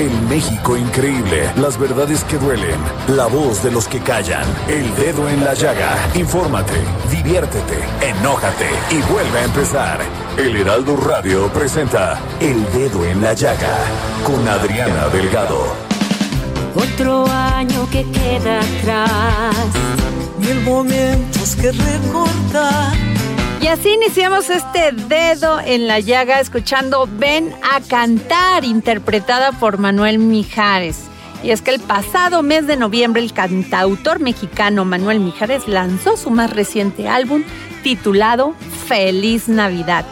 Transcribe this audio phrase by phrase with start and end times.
[0.00, 5.28] El México increíble, las verdades que duelen, la voz de los que callan, el dedo
[5.28, 5.94] en la llaga.
[6.14, 6.72] Infórmate,
[7.10, 10.00] diviértete, enójate y vuelve a empezar.
[10.38, 13.76] El Heraldo Radio presenta El Dedo en la Llaga
[14.24, 15.66] con Adriana Delgado.
[16.74, 19.54] Otro año que queda atrás.
[20.38, 23.09] Mil momentos que recordar.
[23.60, 30.18] Y así iniciamos este dedo en la llaga escuchando Ven a cantar, interpretada por Manuel
[30.18, 31.10] Mijares.
[31.42, 36.30] Y es que el pasado mes de noviembre el cantautor mexicano Manuel Mijares lanzó su
[36.30, 37.44] más reciente álbum
[37.82, 38.54] titulado
[38.86, 40.06] Feliz Navidad.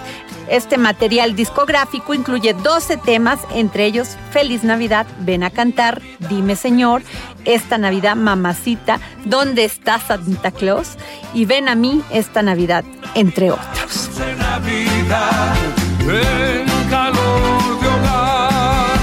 [0.51, 7.03] Este material discográfico incluye 12 temas, entre ellos Feliz Navidad, Ven a cantar, Dime Señor,
[7.45, 10.97] Esta Navidad, Mamacita, ¿Dónde está Santa Claus?
[11.35, 14.11] Y Ven a mí esta Navidad, entre otros.
[14.39, 15.55] Navidad,
[16.01, 18.99] en calor de hogar.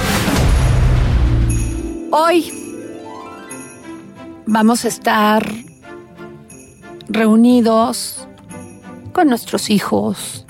[2.11, 2.51] Hoy
[4.45, 5.45] vamos a estar
[7.07, 8.27] reunidos
[9.13, 10.44] con nuestros hijos,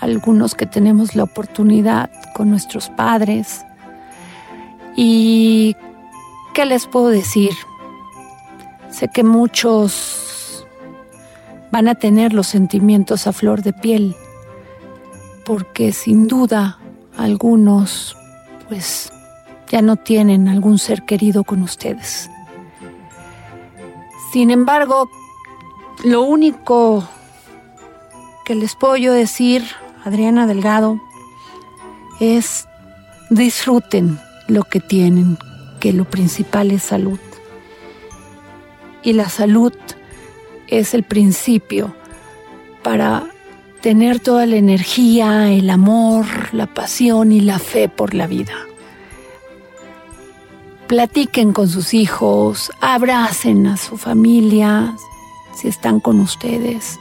[0.00, 3.64] algunos que tenemos la oportunidad con nuestros padres.
[4.96, 5.76] ¿Y
[6.54, 7.52] qué les puedo decir?
[8.90, 10.66] Sé que muchos
[11.70, 14.16] van a tener los sentimientos a flor de piel,
[15.44, 16.78] porque sin duda
[17.16, 18.16] algunos
[18.68, 19.10] pues
[19.68, 22.30] ya no tienen algún ser querido con ustedes.
[24.32, 25.08] Sin embargo,
[26.04, 27.06] lo único
[28.44, 29.64] que les puedo yo decir
[30.08, 30.98] Adriana Delgado,
[32.18, 32.66] es
[33.28, 35.36] disfruten lo que tienen,
[35.80, 37.18] que lo principal es salud.
[39.02, 39.74] Y la salud
[40.66, 41.94] es el principio
[42.82, 43.26] para
[43.82, 48.54] tener toda la energía, el amor, la pasión y la fe por la vida.
[50.86, 54.96] Platiquen con sus hijos, abracen a su familia
[55.54, 56.98] si están con ustedes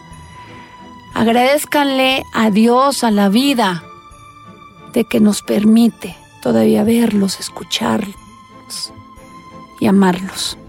[1.18, 3.84] Agradezcanle a Dios, a la vida,
[4.94, 8.14] de que nos permite todavía verlos, escucharlos
[9.80, 10.60] y amarlos.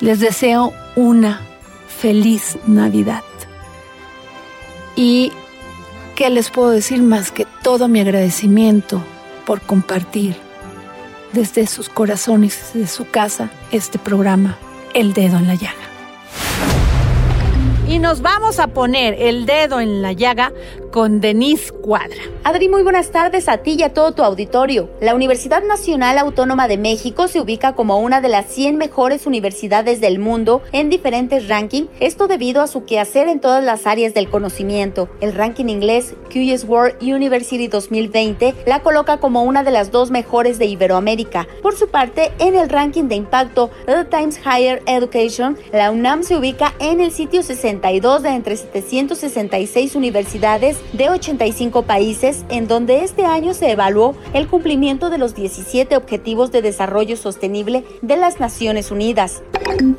[0.00, 1.40] Les deseo una
[1.86, 3.22] feliz Navidad.
[4.96, 5.30] Y
[6.16, 9.00] qué les puedo decir más que todo mi agradecimiento
[9.46, 10.36] por compartir
[11.32, 14.58] desde sus corazones, desde su casa, este programa,
[14.92, 15.91] El Dedo en la Llaga.
[17.92, 20.50] Y nos vamos a poner el dedo en la llaga
[20.92, 22.20] con Denise Cuadra.
[22.44, 24.90] Adri, muy buenas tardes a ti y a todo tu auditorio.
[25.00, 30.00] La Universidad Nacional Autónoma de México se ubica como una de las 100 mejores universidades
[30.02, 34.28] del mundo en diferentes rankings, esto debido a su quehacer en todas las áreas del
[34.28, 35.08] conocimiento.
[35.22, 40.58] El ranking inglés QS World University 2020 la coloca como una de las dos mejores
[40.58, 41.48] de Iberoamérica.
[41.62, 46.36] Por su parte, en el ranking de impacto The Times Higher Education, la UNAM se
[46.36, 53.24] ubica en el sitio 62 de entre 766 universidades de 85 países, en donde este
[53.24, 58.90] año se evaluó el cumplimiento de los 17 Objetivos de Desarrollo Sostenible de las Naciones
[58.90, 59.42] Unidas.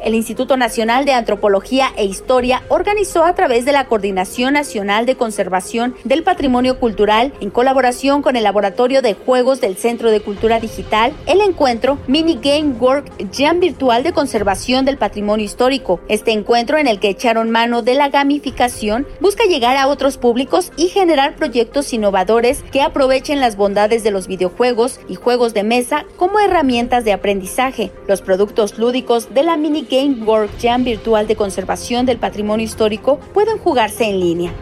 [0.03, 5.15] El Instituto Nacional de Antropología e Historia organizó a través de la Coordinación Nacional de
[5.15, 10.59] Conservación del Patrimonio Cultural, en colaboración con el Laboratorio de Juegos del Centro de Cultura
[10.59, 15.99] Digital, el encuentro Mini Game Work Jam Virtual de Conservación del Patrimonio Histórico.
[16.07, 20.71] Este encuentro en el que echaron mano de la gamificación busca llegar a otros públicos
[20.75, 26.05] y generar proyectos innovadores que aprovechen las bondades de los videojuegos y juegos de mesa
[26.17, 27.91] como herramientas de aprendizaje.
[28.07, 33.19] Los productos lúdicos de la Mini Game Work Jam virtual de conservación del patrimonio histórico
[33.33, 34.53] pueden jugarse en línea.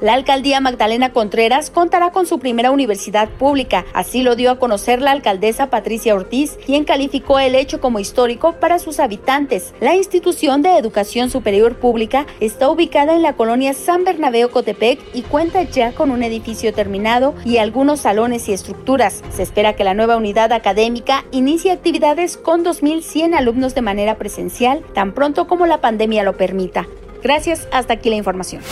[0.00, 5.00] La alcaldía Magdalena Contreras contará con su primera universidad pública, así lo dio a conocer
[5.00, 9.72] la alcaldesa Patricia Ortiz, quien calificó el hecho como histórico para sus habitantes.
[9.80, 15.22] La institución de educación superior pública está ubicada en la colonia San Bernabéu Cotepec y
[15.22, 15.41] cuenta
[15.72, 19.22] ya con un edificio terminado y algunos salones y estructuras.
[19.30, 24.84] Se espera que la nueva unidad académica inicie actividades con 2.100 alumnos de manera presencial
[24.94, 26.86] tan pronto como la pandemia lo permita.
[27.22, 28.62] Gracias, hasta aquí la información.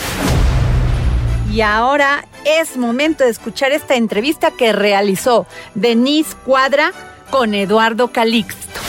[1.52, 6.92] Y ahora es momento de escuchar esta entrevista que realizó Denise Cuadra
[7.30, 8.80] con Eduardo Calixto.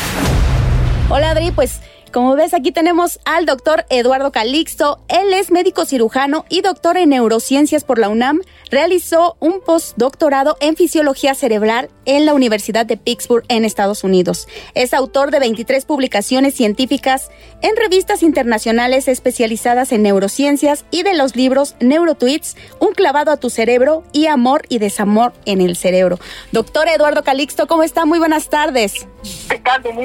[1.09, 1.81] Hola Adri, pues
[2.11, 4.99] como ves, aquí tenemos al doctor Eduardo Calixto.
[5.07, 8.41] Él es médico cirujano y doctor en neurociencias por la UNAM.
[8.71, 14.47] Realizó un postdoctorado en fisiología cerebral en la Universidad de Pittsburgh en Estados Unidos.
[14.75, 17.31] Es autor de 23 publicaciones científicas
[17.61, 23.49] en revistas internacionales especializadas en neurociencias y de los libros Neurotweets, Un clavado a tu
[23.49, 26.17] cerebro y Amor y desamor en el cerebro.
[26.53, 28.05] Doctor Eduardo Calixto, ¿cómo está?
[28.05, 29.05] Muy buenas tardes.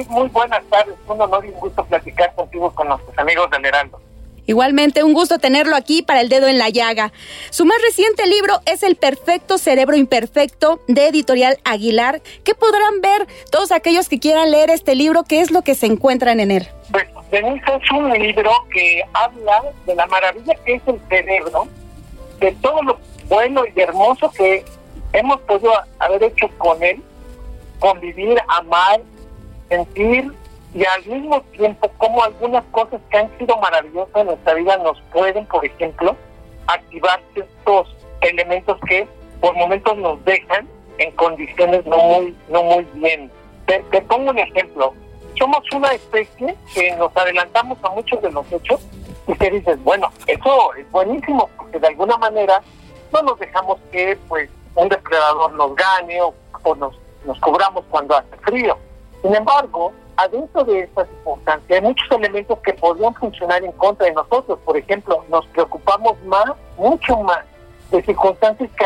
[0.09, 0.95] Muy buenas tardes.
[1.07, 4.06] Un honor y un gusto platicar contigo con nuestros amigos del Heraldo.
[4.47, 7.11] Igualmente, un gusto tenerlo aquí para el dedo en la llaga.
[7.49, 12.21] Su más reciente libro es El Perfecto Cerebro Imperfecto de Editorial Aguilar.
[12.45, 15.25] ¿Qué podrán ver todos aquellos que quieran leer este libro?
[15.25, 16.67] ¿Qué es lo que se encuentran en él?
[16.91, 21.67] Pues, Denise, es un libro que habla de la maravilla que es el cerebro,
[22.39, 24.63] de todo lo bueno y hermoso que
[25.11, 27.03] hemos podido haber hecho con él,
[27.79, 29.01] convivir, amar,
[29.67, 30.31] sentir
[30.77, 35.01] y al mismo tiempo como algunas cosas que han sido maravillosas en nuestra vida nos
[35.11, 36.15] pueden, por ejemplo,
[36.67, 39.07] activar ciertos elementos que
[39.41, 40.67] por momentos nos dejan
[40.99, 43.31] en condiciones no muy, no muy bien.
[43.65, 44.93] Te, te pongo un ejemplo.
[45.39, 48.79] Somos una especie que nos adelantamos a muchos de los hechos
[49.25, 52.61] y te dices, bueno, eso es buenísimo porque de alguna manera
[53.11, 56.95] no nos dejamos que pues un depredador nos gane o, o nos,
[57.25, 58.77] nos cobramos cuando hace frío.
[59.23, 64.13] Sin embargo, adentro de esta circunstancia hay muchos elementos que podrían funcionar en contra de
[64.13, 64.59] nosotros.
[64.65, 67.45] Por ejemplo, nos preocupamos más, mucho más,
[67.91, 68.85] de circunstancias que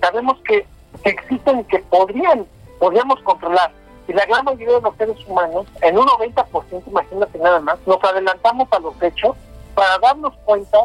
[0.00, 0.66] sabemos que,
[1.04, 2.46] existen y que podrían,
[2.78, 3.72] podríamos controlar.
[4.06, 8.02] Y la gran mayoría de los seres humanos, en un 90%, imagínate nada más, nos
[8.04, 9.36] adelantamos a los hechos
[9.74, 10.78] para darnos cuenta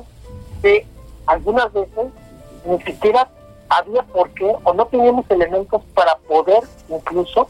[0.62, 0.86] que
[1.26, 2.08] algunas veces
[2.66, 3.30] ni siquiera
[3.70, 7.48] había por qué o no teníamos elementos para poder incluso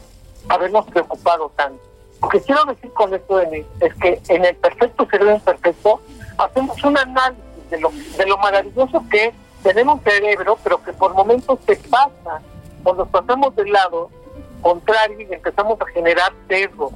[0.48, 1.89] habernos preocupado tanto.
[2.22, 6.00] Lo que quiero decir con esto de es que en el perfecto cerebro imperfecto
[6.38, 10.92] hacemos un análisis de lo, de lo maravilloso que es tenemos un cerebro, pero que
[10.92, 12.40] por momentos se pasa
[12.82, 14.10] o nos pasamos del lado
[14.62, 16.92] contrario y empezamos a generar sesgo.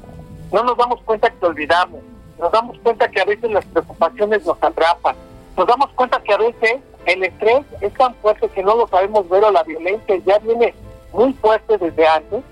[0.53, 2.01] No nos damos cuenta que olvidamos,
[2.39, 5.17] nos damos cuenta que a veces las preocupaciones nos atrapan,
[5.57, 6.77] nos damos cuenta que a veces
[7.07, 10.75] el estrés es tan fuerte que no lo sabemos ver o la violencia ya viene
[11.13, 12.43] muy fuerte desde antes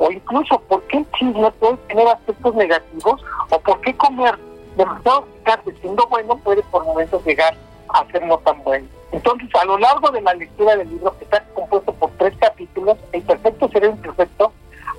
[0.00, 4.34] o incluso por qué el chisme puede tener aspectos negativos o por qué comer
[4.74, 7.54] demasiado picante siendo bueno puede por momentos llegar
[7.90, 8.88] a ser no tan bueno.
[9.12, 12.96] Entonces, a lo largo de la lectura del libro, que está compuesto por tres capítulos,
[13.12, 14.52] El perfecto cerebro imperfecto,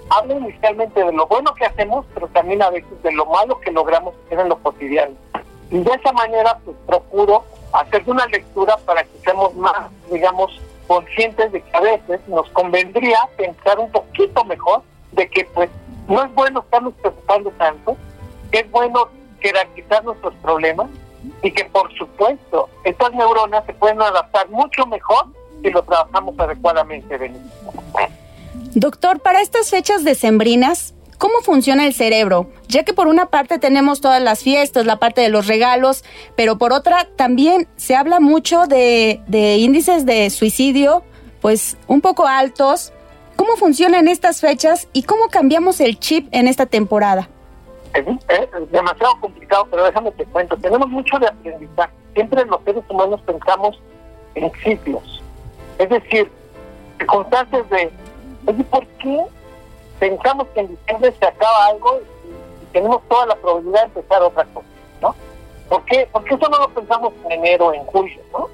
[0.09, 3.71] habla inicialmente de lo bueno que hacemos, pero también a veces de lo malo que
[3.71, 5.15] logramos hacer en lo cotidiano.
[5.71, 11.51] Y de esa manera, pues procuro hacer una lectura para que seamos más, digamos, conscientes
[11.53, 14.83] de que a veces nos convendría pensar un poquito mejor
[15.21, 15.69] de que pues
[16.07, 17.95] no es bueno estarnos preocupando tanto,
[18.51, 19.07] que es bueno
[19.39, 20.89] jerarquizar nuestros problemas
[21.43, 25.25] y que por supuesto estas neuronas se pueden adaptar mucho mejor
[25.61, 27.31] si lo trabajamos adecuadamente.
[28.73, 32.49] Doctor, para estas fechas decembrinas, ¿cómo funciona el cerebro?
[32.67, 36.03] Ya que por una parte tenemos todas las fiestas, la parte de los regalos,
[36.35, 41.03] pero por otra también se habla mucho de, de índices de suicidio,
[41.41, 42.91] pues un poco altos,
[43.41, 47.27] ¿Cómo funcionan estas fechas y cómo cambiamos el chip en esta temporada?
[47.95, 48.05] Es,
[48.71, 50.55] demasiado complicado, pero déjame te cuento.
[50.57, 51.91] Tenemos mucho de aprendizaje.
[52.13, 53.81] Siempre los seres humanos pensamos
[54.35, 55.23] en ciclos.
[55.79, 56.31] Es decir,
[56.99, 57.91] circunstancias de,
[58.45, 59.23] oye, ¿por qué
[59.97, 64.45] pensamos que en diciembre se acaba algo y, tenemos toda la probabilidad de empezar otra
[64.53, 64.67] cosa?
[65.01, 65.15] ¿no?
[65.67, 66.07] ¿Por qué?
[66.11, 68.49] Porque eso no lo pensamos en enero, en julio, ¿no?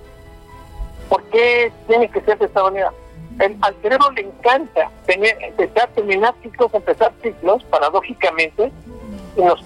[1.09, 2.93] ¿Por qué tiene que ser de esta manera?
[3.39, 8.71] Al cerebro le encanta tener, empezar, terminar ciclos, empezar ciclos, paradójicamente,
[9.35, 9.63] y nos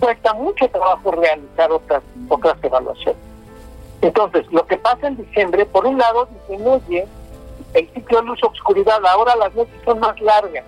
[0.00, 3.20] cuesta mucho trabajo realizar otras, otras evaluaciones.
[4.02, 7.06] Entonces, lo que pasa en diciembre, por un lado, disminuye
[7.74, 9.04] el ciclo luz-obscuridad.
[9.06, 10.64] Ahora las noches son más largas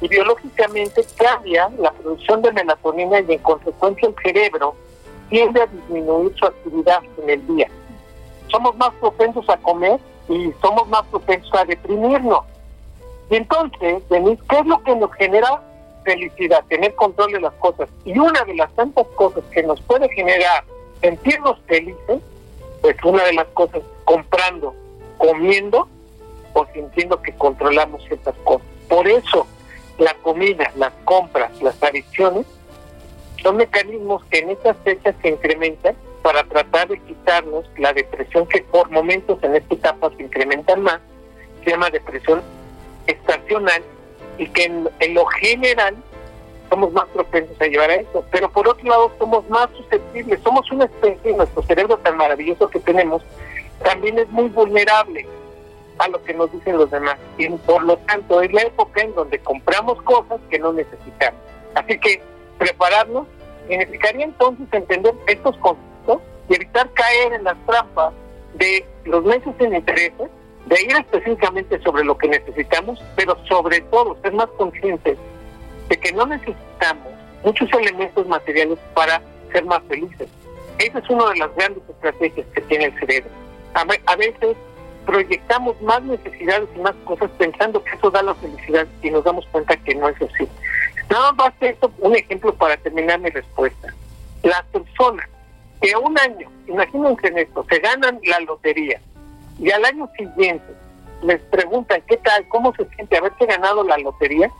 [0.00, 4.74] y biológicamente cambia la producción de melatonina y en consecuencia el cerebro
[5.30, 7.68] tiende a disminuir su actividad en el día.
[8.48, 9.98] Somos más propensos a comer
[10.28, 12.44] y somos más propensos a deprimirnos.
[13.30, 15.62] Y entonces, Denise, ¿qué es lo que nos genera
[16.04, 16.64] felicidad?
[16.68, 17.88] Tener control de las cosas.
[18.04, 20.64] Y una de las tantas cosas que nos puede generar
[21.00, 22.20] sentirnos felices,
[22.80, 24.74] pues una de las cosas, comprando,
[25.18, 25.88] comiendo
[26.52, 28.66] o sintiendo que controlamos ciertas cosas.
[28.88, 29.46] Por eso,
[29.98, 32.46] la comida, las compras, las adicciones,
[33.42, 38.62] son mecanismos que en estas fechas se incrementan para tratar de quitarnos la depresión que
[38.62, 41.00] por momentos en esta etapa se incrementan más,
[41.64, 42.42] se llama depresión
[43.06, 43.82] estacional
[44.38, 45.96] y que en, lo general
[46.70, 48.24] somos más propensos a llevar a eso.
[48.30, 52.80] Pero por otro lado somos más susceptibles, somos una especie, nuestro cerebro tan maravilloso que
[52.80, 53.22] tenemos,
[53.82, 55.26] también es muy vulnerable
[55.98, 57.18] a lo que nos dicen los demás.
[57.36, 61.40] Y por lo tanto es la época en donde compramos cosas que no necesitamos.
[61.74, 62.22] Así que
[62.58, 63.26] prepararnos
[63.68, 65.91] significaría entonces entender estos conceptos
[66.54, 68.12] evitar caer en las trampas
[68.54, 70.30] de los meses en intereses,
[70.66, 75.18] de ir específicamente sobre lo que necesitamos, pero sobre todo ser más conscientes
[75.88, 77.12] de que no necesitamos
[77.44, 79.20] muchos elementos materiales para
[79.52, 80.28] ser más felices.
[80.78, 83.30] Esa es una de las grandes estrategias que tiene el cerebro.
[83.74, 84.56] A veces
[85.06, 89.46] proyectamos más necesidades y más cosas pensando que eso da la felicidad y nos damos
[89.46, 90.48] cuenta que no es así.
[91.10, 93.92] Nada más esto un ejemplo para terminar mi respuesta.
[94.42, 95.28] Las personas
[95.82, 99.00] que un año, imagínense en esto, se ganan la lotería
[99.58, 100.64] y al año siguiente
[101.22, 104.50] les preguntan qué tal, cómo se siente haberse ganado la lotería,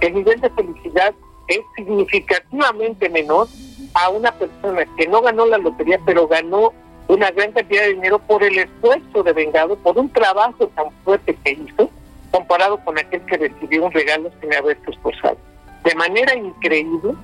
[0.00, 1.14] el nivel de felicidad
[1.48, 3.46] es significativamente menor
[3.94, 6.72] a una persona que no ganó la lotería, pero ganó
[7.08, 11.36] una gran cantidad de dinero por el esfuerzo de vengado, por un trabajo tan fuerte
[11.44, 11.90] que hizo,
[12.30, 15.36] comparado con aquel que recibió un regalo sin haberse esforzado.
[15.84, 17.14] De manera increíble,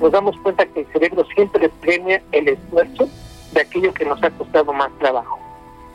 [0.00, 3.08] nos damos cuenta que el cerebro siempre premia el esfuerzo
[3.52, 5.38] de aquello que nos ha costado más trabajo.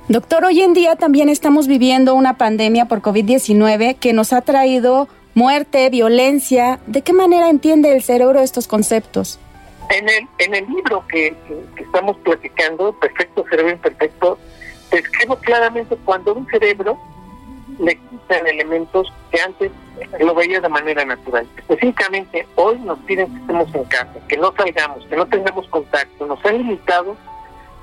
[0.08, 5.08] Doctor, hoy en día también estamos viviendo una pandemia por COVID-19 que nos ha traído
[5.36, 6.80] muerte, violencia.
[6.88, 9.40] ¿De qué manera entiende el cerebro estos conceptos?
[9.90, 11.36] En el, en el libro que,
[11.78, 14.38] estamos platicando, Perfecto Cerebro Imperfecto,
[14.92, 16.98] describo claramente cuando un cerebro
[17.80, 19.72] le quitan elementos que antes
[20.20, 21.48] lo veía de manera natural.
[21.58, 26.26] Específicamente, hoy nos piden que estemos en casa, que no salgamos, que no tengamos contacto.
[26.26, 27.16] Nos han limitado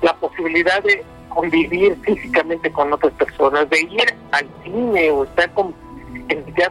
[0.01, 5.73] la posibilidad de convivir físicamente con otras personas, de ir al cine o estar con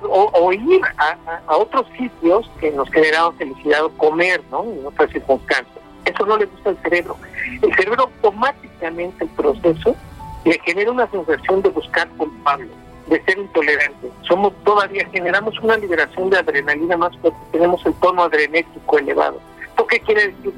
[0.08, 4.64] o, ir a, otros sitios que nos generaban felicidad o comer, ¿no?
[4.64, 5.78] En otras circunstancias.
[6.04, 7.16] Eso no le gusta al cerebro.
[7.62, 9.96] El cerebro automáticamente el proceso
[10.44, 12.68] le genera una sensación de buscar culpable,
[13.08, 14.10] de ser intolerante.
[14.22, 19.40] Somos todavía, generamos una liberación de adrenalina más porque tenemos el tono adrenético elevado.
[19.62, 20.52] ¿Esto qué quiere decir?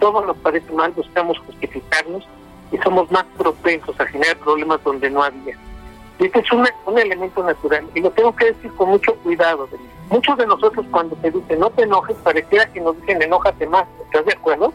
[0.00, 2.24] Todo nos parece mal, buscamos justificarnos
[2.70, 5.56] y somos más propensos a generar problemas donde no había.
[6.18, 9.68] Este es un, un elemento natural y lo tengo que decir con mucho cuidado.
[10.08, 13.86] Muchos de nosotros cuando te dicen no te enojes, pareciera que nos dicen enójate más.
[14.06, 14.72] ¿Estás de acuerdo?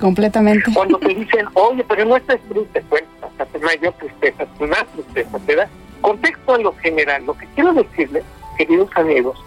[0.00, 0.72] Completamente.
[0.72, 5.38] Cuando te dicen, oye, pero no estás triste, pues hasta te mayor tristeza, más tristeza,
[5.46, 5.68] te da
[6.00, 7.24] contexto en lo general.
[7.26, 8.24] Lo que quiero decirles,
[8.56, 9.38] queridos amigos,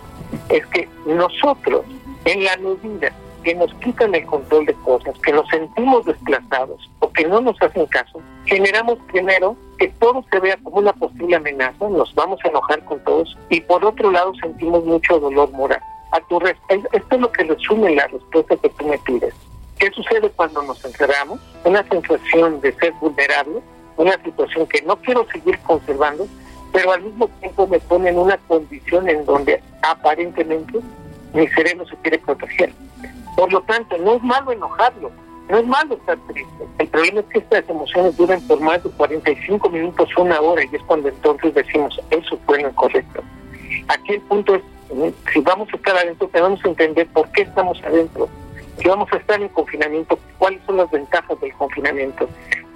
[0.49, 1.85] es que nosotros,
[2.25, 3.11] en la medida
[3.43, 7.61] que nos quitan el control de cosas, que nos sentimos desplazados o que no nos
[7.61, 12.47] hacen caso, generamos primero que todo se vea como una posible amenaza, nos vamos a
[12.47, 15.81] enojar con todos y por otro lado sentimos mucho dolor moral.
[16.11, 19.33] A tu esto es lo que resume la respuesta que tú me pides.
[19.79, 21.39] ¿Qué sucede cuando nos encerramos?
[21.65, 23.59] Una sensación de ser vulnerable,
[23.97, 26.27] una situación que no quiero seguir conservando,
[26.71, 30.79] pero al mismo tiempo me pone en una condición en donde aparentemente
[31.33, 32.73] mi cerebro se quiere proteger.
[33.35, 35.11] Por lo tanto, no es malo enojarlo,
[35.49, 36.63] no es malo estar triste.
[36.79, 40.75] El problema es que estas emociones duran por más de 45 minutos, una hora, y
[40.75, 43.21] es cuando entonces decimos, eso fue lo incorrecto.
[43.87, 44.61] Aquí el punto es,
[45.33, 48.29] si vamos a estar adentro, tenemos que entender por qué estamos adentro.
[48.79, 52.27] Si vamos a estar en confinamiento, cuáles son las ventajas del confinamiento.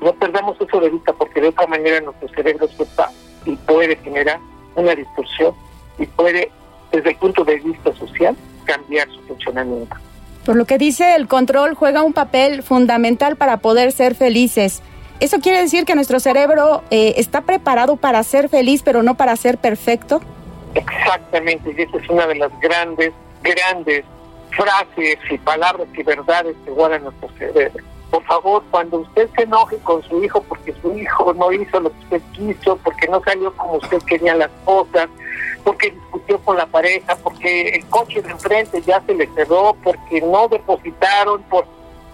[0.01, 3.12] No perdamos eso de vista porque de otra manera nuestro cerebro está
[3.46, 4.39] y puede generar
[4.75, 5.54] una distorsión
[5.98, 6.51] y puede,
[6.92, 8.36] desde el punto de vista social,
[8.66, 9.96] cambiar su funcionamiento.
[10.46, 14.82] Por lo que dice, el control juega un papel fundamental para poder ser felices.
[15.20, 19.36] ¿Eso quiere decir que nuestro cerebro eh, está preparado para ser feliz, pero no para
[19.36, 20.22] ser perfecto?
[20.75, 23.12] Exactamente, y esa es una de las grandes,
[23.42, 24.06] grandes
[24.58, 27.84] frases y palabras y verdades que guarda nuestro cerebro.
[28.10, 31.92] por favor, cuando usted se enoje con su hijo porque su hijo no hizo lo
[31.92, 35.08] que usted quiso, porque no salió como usted quería las cosas,
[35.64, 40.22] porque discutió con la pareja, porque el coche de enfrente ya se le cerró, porque
[40.22, 41.66] no depositaron, por...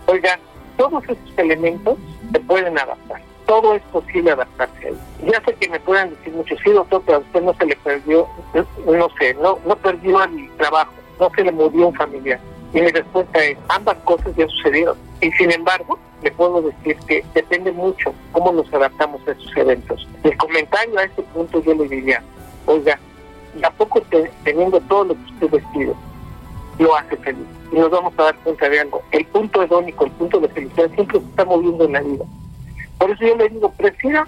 [0.07, 0.39] Oigan,
[0.77, 1.97] todos esos elementos
[2.31, 3.21] se pueden adaptar.
[3.45, 4.93] Todo es posible adaptarse.
[5.25, 7.75] Ya sé que me puedan decir mucho, sí, doctor, pero a usted no se le
[7.77, 8.27] perdió,
[8.85, 12.39] no sé, no, no perdió el trabajo, no se le murió un familiar.
[12.73, 14.97] Y mi respuesta es, ambas cosas ya sucedieron.
[15.21, 20.07] Y sin embargo, le puedo decir que depende mucho cómo nos adaptamos a esos eventos.
[20.23, 22.21] Mi comentario a este punto yo le diría,
[22.65, 22.99] oiga,
[23.63, 24.01] a poco
[24.43, 25.95] teniendo todo lo que usted vestido,
[26.79, 27.45] lo hace feliz.
[27.71, 29.01] Y nos vamos a dar cuenta de algo.
[29.11, 32.25] El punto hedónico, el punto de felicidad siempre se está moviendo en la vida.
[32.97, 34.27] Por eso yo le digo, prefiera,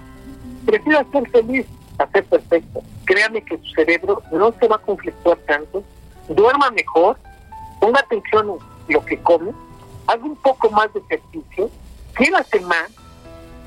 [0.65, 1.65] prefiera ser feliz
[1.97, 2.81] a ser perfecto.
[3.05, 5.83] Créame que su cerebro no se va a conflictuar tanto,
[6.27, 7.17] duerma mejor,
[7.79, 9.51] ponga atención en lo que come,
[10.07, 11.69] haga un poco más de ejercicio,
[12.15, 12.89] quédate más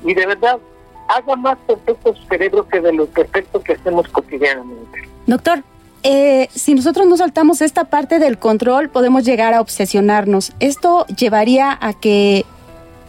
[0.03, 0.59] y de verdad
[1.07, 5.09] haga más perfecto su cerebro que de lo perfecto que hacemos cotidianamente.
[5.25, 5.63] Doctor,
[6.03, 10.53] eh, si nosotros no saltamos esta parte del control, podemos llegar a obsesionarnos.
[10.59, 12.45] ¿Esto llevaría a que,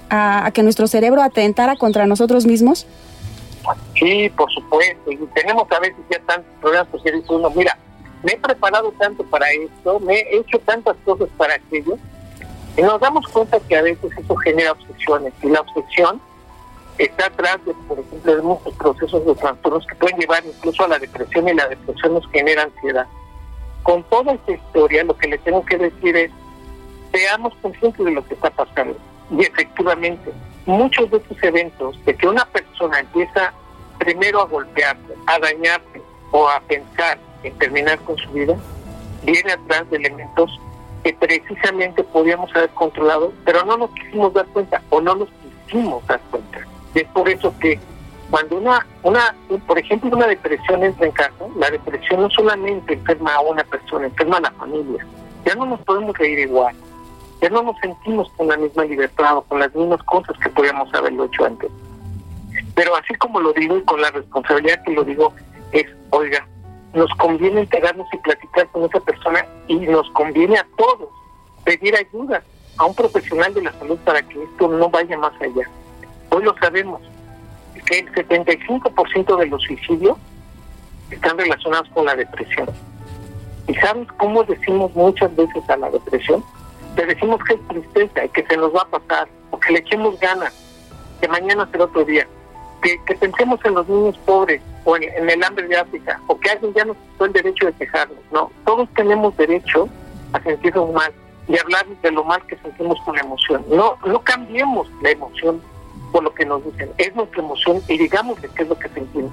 [0.09, 2.87] a, que nuestro cerebro atentara contra nosotros mismos?
[3.95, 5.13] Sí, por supuesto.
[5.13, 7.79] Y tenemos a veces ya tantos problemas, dice uno, mira,
[8.23, 11.97] me he preparado tanto para esto, me he hecho tantas cosas para aquello,
[12.77, 15.33] y nos damos cuenta que a veces eso genera obsesiones.
[15.43, 16.21] Y la obsesión
[16.99, 20.89] está atrás de, por ejemplo, de muchos procesos de trastornos que pueden llevar incluso a
[20.89, 23.07] la depresión y la depresión nos genera ansiedad.
[23.83, 26.31] Con toda esta historia, lo que le tengo que decir es,
[27.13, 28.97] seamos conscientes de lo que está pasando.
[29.31, 30.33] Y efectivamente,
[30.67, 33.53] muchos de estos eventos, de que una persona empieza
[33.99, 38.57] primero a golpearse, a dañarse o a pensar en terminar con su vida,
[39.23, 40.61] viene atrás de elementos
[41.03, 45.29] que precisamente podíamos haber controlado, pero no nos quisimos dar cuenta o no nos
[45.67, 46.59] quisimos dar cuenta.
[46.95, 47.79] Y es por eso que
[48.31, 49.35] cuando una, una,
[49.67, 54.07] por ejemplo, una depresión entra en casa, la depresión no solamente enferma a una persona,
[54.07, 55.05] enferma a la familia.
[55.45, 56.77] Ya no nos podemos reír igual,
[57.41, 60.93] ya no nos sentimos con la misma libertad o con las mismas cosas que podíamos
[60.95, 61.71] haberlo hecho antes.
[62.75, 65.33] Pero así como lo digo y con la responsabilidad que lo digo,
[65.73, 66.47] es, oiga,
[66.95, 71.09] nos conviene integrarnos y platicar con esa persona y nos conviene a todos
[71.65, 72.43] pedir ayuda
[72.79, 75.69] a un profesional de la salud para que esto no vaya más allá.
[76.31, 77.01] Hoy lo sabemos,
[77.87, 80.17] que el 75% de los suicidios
[81.11, 82.69] están relacionados con la depresión.
[83.67, 86.45] ¿Y sabes cómo decimos muchas veces a la depresión?
[86.97, 89.79] Le decimos que es tristeza y que se nos va a pasar, o que le
[89.81, 90.53] echemos ganas,
[91.21, 92.27] que mañana será otro día,
[92.81, 96.73] que, pensemos en los niños pobres o en, el hambre de África, o que alguien
[96.75, 98.19] ya nos quitó el derecho de quejarnos.
[98.33, 99.89] No, todos tenemos derecho
[100.33, 101.13] a sentirnos mal
[101.49, 103.65] y hablar de lo mal que sentimos con la emoción.
[103.69, 105.61] No, no cambiemos la emoción
[106.13, 108.89] por lo que nos dicen, es nuestra emoción y digamos de qué es lo que
[108.89, 109.33] sentimos.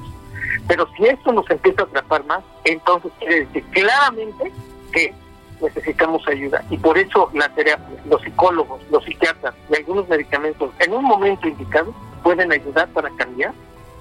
[0.68, 4.52] Pero si esto nos empieza a atrapar más, entonces quiere decir claramente
[4.92, 5.14] que
[5.62, 6.64] necesitamos ayuda.
[6.70, 11.48] Y por eso la terapia, los psicólogos, los psiquiatras y algunos medicamentos en un momento
[11.48, 11.94] indicado
[12.28, 13.54] pueden ayudar para cambiar.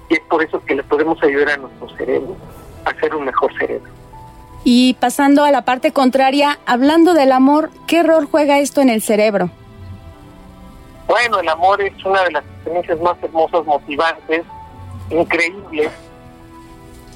[0.09, 2.35] Y es por eso que le podemos ayudar a nuestro cerebro
[2.83, 3.89] a ser un mejor cerebro.
[4.65, 9.01] Y pasando a la parte contraria, hablando del amor, ¿qué rol juega esto en el
[9.01, 9.49] cerebro?
[11.07, 14.43] Bueno, el amor es una de las experiencias más hermosas, motivantes,
[15.09, 15.89] increíbles,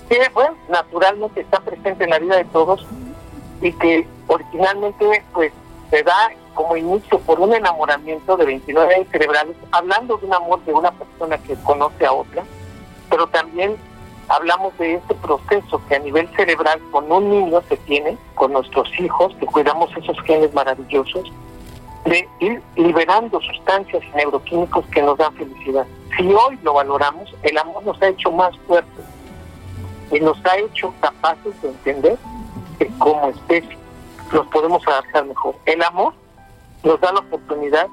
[0.08, 2.88] que bueno, naturalmente está presente en la vida de todos
[3.62, 5.52] y que originalmente pues
[5.89, 10.64] se da como inicio por un enamoramiento de 29 años cerebrales, hablando de un amor
[10.66, 12.44] de una persona que conoce a otra,
[13.10, 13.78] pero también
[14.28, 18.88] hablamos de este proceso que a nivel cerebral con un niño se tiene, con nuestros
[19.00, 21.32] hijos, que cuidamos esos genes maravillosos,
[22.06, 25.86] de ir liberando sustancias y neuroquímicos que nos dan felicidad.
[26.18, 29.06] Si hoy lo valoramos, el amor nos ha hecho más fuertes
[30.12, 32.18] y nos ha hecho capaces de entender
[32.80, 33.78] que como especie
[34.32, 35.56] nos podemos adaptar mejor.
[35.66, 36.14] El amor
[36.84, 37.88] nos da la oportunidad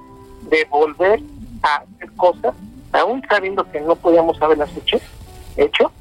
[0.51, 1.21] de volver
[1.63, 2.55] a hacer cosas,
[2.93, 4.99] aún sabiendo que no podíamos haberlas hecho,
[5.57, 5.93] hecho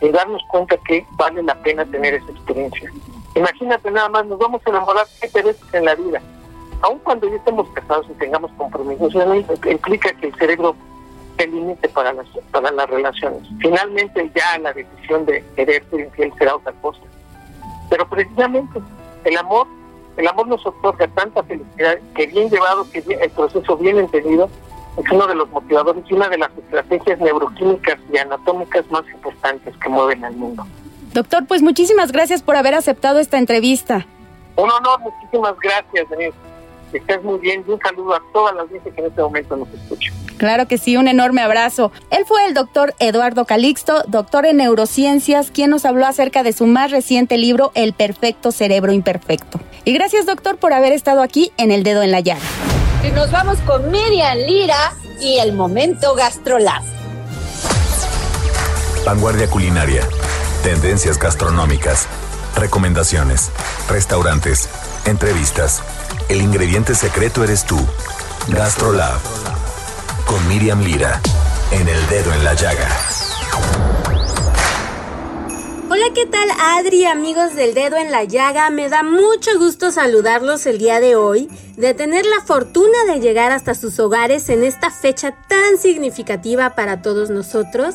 [0.00, 2.90] y darnos cuenta que vale la pena tener esa experiencia.
[3.34, 6.20] Imagínate nada más, nos vamos a enamorar siete veces en la vida
[6.82, 9.34] aun cuando ya estemos casados y tengamos compromisos, eso
[9.70, 10.76] implica que el cerebro
[11.38, 13.48] se limite para las, para las relaciones.
[13.60, 17.00] Finalmente ya la decisión de querer ser infiel será otra cosa.
[17.88, 18.80] Pero precisamente
[19.24, 19.66] el amor,
[20.16, 24.48] el amor nos otorga tanta felicidad que bien llevado, que el proceso bien entendido,
[24.96, 29.74] es uno de los motivadores y una de las estrategias neuroquímicas y anatómicas más importantes
[29.78, 30.66] que mueven al mundo.
[31.14, 34.06] Doctor, pues muchísimas gracias por haber aceptado esta entrevista.
[34.56, 36.36] Un honor, muchísimas gracias, Denise.
[36.92, 39.56] Que estés muy bien y un saludo a todas las veces que en este momento
[39.56, 40.14] nos escuchan.
[40.36, 41.90] Claro que sí, un enorme abrazo.
[42.10, 46.66] Él fue el doctor Eduardo Calixto, doctor en neurociencias, quien nos habló acerca de su
[46.66, 49.58] más reciente libro, El perfecto cerebro imperfecto.
[49.84, 52.40] Y gracias, doctor, por haber estado aquí en El Dedo en la Llaga.
[53.06, 56.82] Y nos vamos con Miriam Lira y el momento gastrolab.
[59.04, 60.06] Vanguardia culinaria.
[60.62, 62.06] Tendencias gastronómicas.
[62.56, 63.50] Recomendaciones.
[63.88, 64.68] Restaurantes.
[65.06, 65.82] Entrevistas.
[66.28, 67.78] El ingrediente secreto eres tú.
[68.48, 69.20] Gastrolab.
[70.26, 71.20] Con Miriam Lira.
[71.70, 72.88] En el dedo en la llaga.
[76.02, 78.70] Hola, ¿qué tal Adri, amigos del dedo en la llaga?
[78.70, 83.52] Me da mucho gusto saludarlos el día de hoy, de tener la fortuna de llegar
[83.52, 87.94] hasta sus hogares en esta fecha tan significativa para todos nosotros.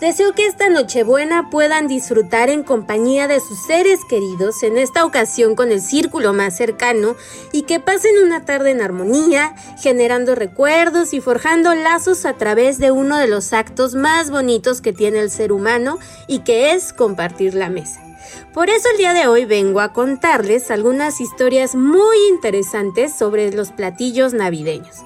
[0.00, 5.54] Deseo que esta Nochebuena puedan disfrutar en compañía de sus seres queridos, en esta ocasión
[5.54, 7.16] con el círculo más cercano,
[7.52, 12.90] y que pasen una tarde en armonía, generando recuerdos y forjando lazos a través de
[12.90, 17.39] uno de los actos más bonitos que tiene el ser humano y que es compartir
[17.48, 18.02] la mesa.
[18.52, 23.70] Por eso el día de hoy vengo a contarles algunas historias muy interesantes sobre los
[23.72, 24.96] platillos navideños.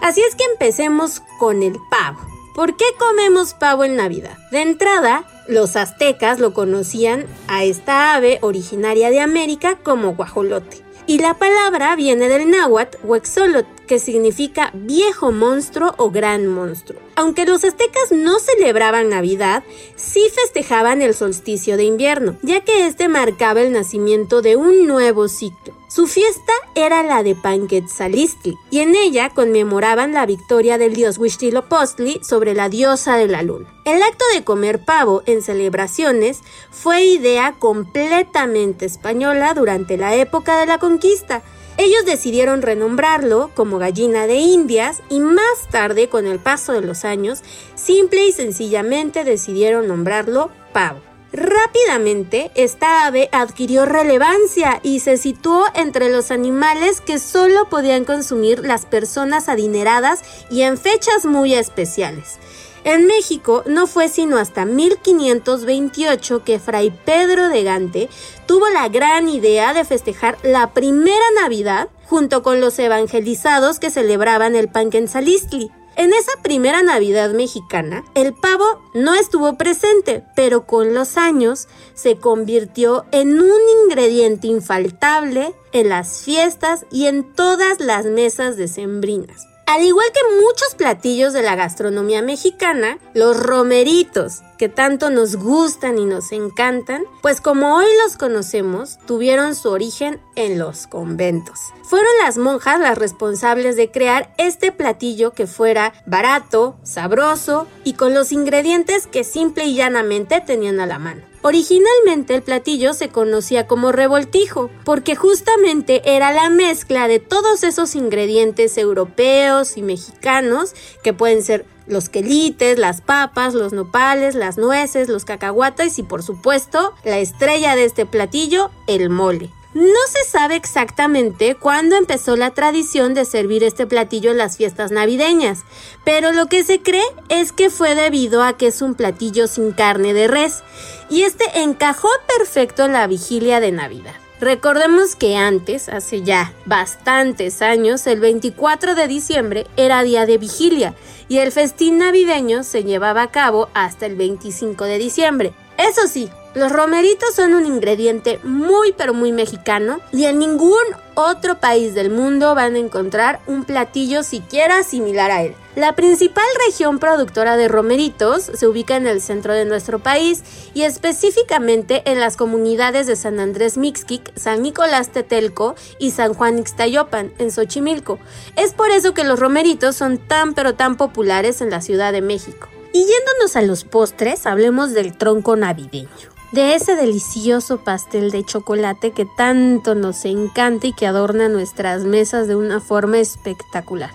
[0.00, 2.18] Así es que empecemos con el pavo.
[2.54, 4.36] ¿Por qué comemos pavo en Navidad?
[4.50, 10.82] De entrada, los aztecas lo conocían a esta ave originaria de América como guajolote.
[11.06, 17.00] Y la palabra viene del náhuatl huexolot, que significa viejo monstruo o gran monstruo.
[17.14, 19.62] Aunque los aztecas no celebraban Navidad,
[19.96, 25.28] sí festejaban el solsticio de invierno, ya que este marcaba el nacimiento de un nuevo
[25.28, 25.74] ciclo.
[25.88, 32.20] Su fiesta era la de Panquetzalistli, y en ella conmemoraban la victoria del dios Huitzilopochtli
[32.22, 33.68] sobre la diosa de la luna.
[33.84, 40.66] El acto de comer pavo en celebraciones fue idea completamente española durante la época de
[40.66, 41.42] la conquista,
[41.78, 47.04] ellos decidieron renombrarlo como gallina de Indias y más tarde, con el paso de los
[47.04, 47.42] años,
[47.74, 51.00] simple y sencillamente decidieron nombrarlo pavo.
[51.32, 58.58] Rápidamente, esta ave adquirió relevancia y se situó entre los animales que solo podían consumir
[58.58, 62.38] las personas adineradas y en fechas muy especiales.
[62.84, 68.08] En México no fue sino hasta 1528 que Fray Pedro de Gante
[68.46, 74.56] tuvo la gran idea de festejar la primera Navidad junto con los evangelizados que celebraban
[74.56, 75.70] el Panquensalistli.
[75.94, 78.64] En esa primera Navidad mexicana, el pavo
[78.94, 86.22] no estuvo presente, pero con los años se convirtió en un ingrediente infaltable en las
[86.22, 89.51] fiestas y en todas las mesas decembrinas.
[89.66, 95.98] Al igual que muchos platillos de la gastronomía mexicana, los romeritos, que tanto nos gustan
[95.98, 101.60] y nos encantan, pues como hoy los conocemos, tuvieron su origen en los conventos.
[101.84, 108.14] Fueron las monjas las responsables de crear este platillo que fuera barato, sabroso y con
[108.14, 111.31] los ingredientes que simple y llanamente tenían a la mano.
[111.44, 117.96] Originalmente el platillo se conocía como revoltijo, porque justamente era la mezcla de todos esos
[117.96, 125.08] ingredientes europeos y mexicanos, que pueden ser los quelites, las papas, los nopales, las nueces,
[125.08, 129.50] los cacahuates y por supuesto la estrella de este platillo, el mole.
[129.74, 134.90] No se sabe exactamente cuándo empezó la tradición de servir este platillo en las fiestas
[134.90, 135.60] navideñas,
[136.04, 139.72] pero lo que se cree es que fue debido a que es un platillo sin
[139.72, 140.62] carne de res,
[141.08, 144.14] y este encajó perfecto en la vigilia de Navidad.
[144.42, 150.94] Recordemos que antes, hace ya bastantes años, el 24 de diciembre era día de vigilia
[151.28, 155.54] y el festín navideño se llevaba a cabo hasta el 25 de diciembre.
[155.78, 160.82] Eso sí, los romeritos son un ingrediente muy pero muy mexicano y en ningún
[161.14, 165.54] otro país del mundo van a encontrar un platillo siquiera similar a él.
[165.76, 170.42] La principal región productora de romeritos se ubica en el centro de nuestro país
[170.74, 176.58] y específicamente en las comunidades de San Andrés Mixquic, San Nicolás Tetelco y San Juan
[176.58, 178.18] Ixtayopan, en Xochimilco.
[178.56, 182.20] Es por eso que los romeritos son tan pero tan populares en la Ciudad de
[182.20, 182.68] México.
[182.92, 189.12] Y yéndonos a los postres, hablemos del tronco navideño de ese delicioso pastel de chocolate
[189.12, 194.10] que tanto nos encanta y que adorna nuestras mesas de una forma espectacular.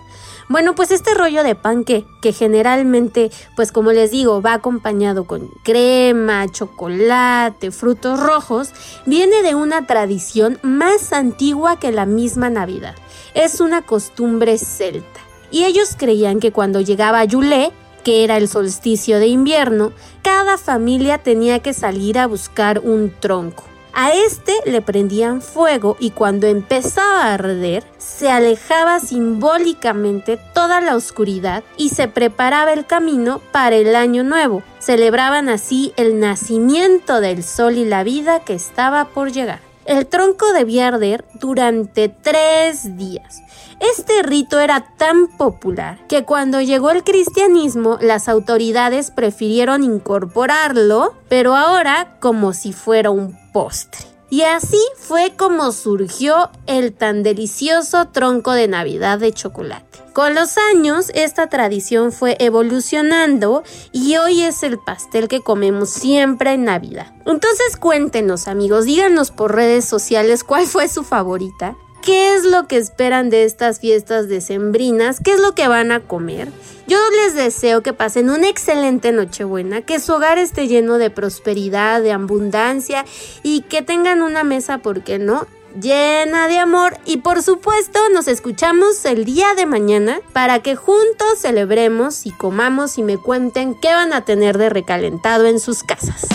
[0.48, 5.48] Bueno, pues este rollo de panque, que generalmente, pues como les digo, va acompañado con
[5.62, 8.70] crema, chocolate, frutos rojos,
[9.04, 12.94] viene de una tradición más antigua que la misma Navidad.
[13.34, 15.20] Es una costumbre celta.
[15.50, 17.72] Y ellos creían que cuando llegaba Yulé,
[18.02, 23.64] que era el solsticio de invierno, cada familia tenía que salir a buscar un tronco.
[24.00, 30.94] A este le prendían fuego y cuando empezaba a arder, se alejaba simbólicamente toda la
[30.94, 34.62] oscuridad y se preparaba el camino para el año nuevo.
[34.78, 39.67] Celebraban así el nacimiento del sol y la vida que estaba por llegar.
[39.88, 43.40] El tronco debía arder durante tres días.
[43.80, 51.56] Este rito era tan popular que cuando llegó el cristianismo las autoridades prefirieron incorporarlo, pero
[51.56, 54.17] ahora como si fuera un postre.
[54.30, 59.86] Y así fue como surgió el tan delicioso tronco de Navidad de chocolate.
[60.12, 63.62] Con los años, esta tradición fue evolucionando
[63.92, 67.14] y hoy es el pastel que comemos siempre en Navidad.
[67.24, 71.76] Entonces cuéntenos amigos, díganos por redes sociales cuál fue su favorita
[72.08, 76.00] qué es lo que esperan de estas fiestas decembrinas, qué es lo que van a
[76.00, 76.48] comer.
[76.86, 82.00] Yo les deseo que pasen una excelente Nochebuena, que su hogar esté lleno de prosperidad,
[82.00, 83.04] de abundancia
[83.42, 85.46] y que tengan una mesa, ¿por qué no?
[85.78, 91.40] llena de amor y por supuesto nos escuchamos el día de mañana para que juntos
[91.42, 96.26] celebremos y comamos y me cuenten qué van a tener de recalentado en sus casas.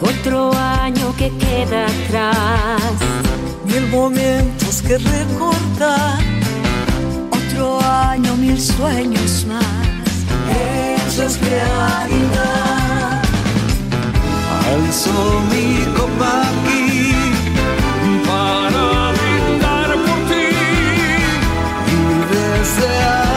[0.00, 3.23] Otro año que queda atrás
[3.74, 6.18] mil momentos que recordar.
[7.30, 9.64] Otro año, mil sueños más.
[10.50, 13.22] Hechos realidad.
[14.72, 17.12] Alzo mi copa aquí
[18.26, 20.48] para brindar por ti
[21.92, 21.96] y
[22.34, 23.33] desearte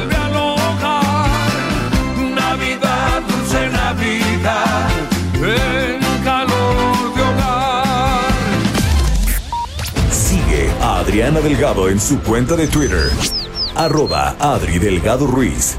[0.00, 1.30] vuelve al hogar.
[2.34, 4.90] Navidad, dulce Navidad,
[5.34, 8.24] en calor de hogar.
[10.10, 13.10] Sigue a Adriana Delgado en su cuenta de Twitter
[13.74, 15.78] arroba Adri Delgado Ruiz.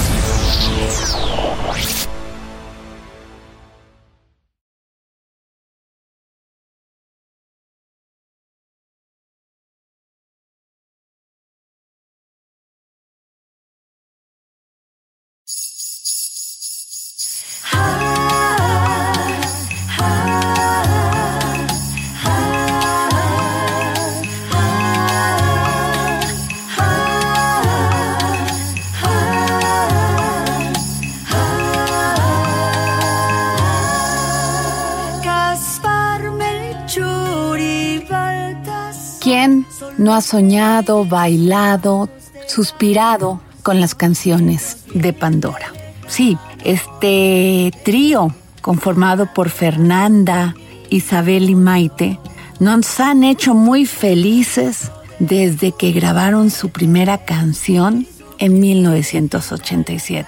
[40.21, 42.09] Soñado, bailado,
[42.47, 45.73] suspirado con las canciones de Pandora.
[46.07, 50.55] Sí, este trío conformado por Fernanda,
[50.89, 52.19] Isabel y Maite
[52.59, 58.07] nos han hecho muy felices desde que grabaron su primera canción
[58.37, 60.27] en 1987.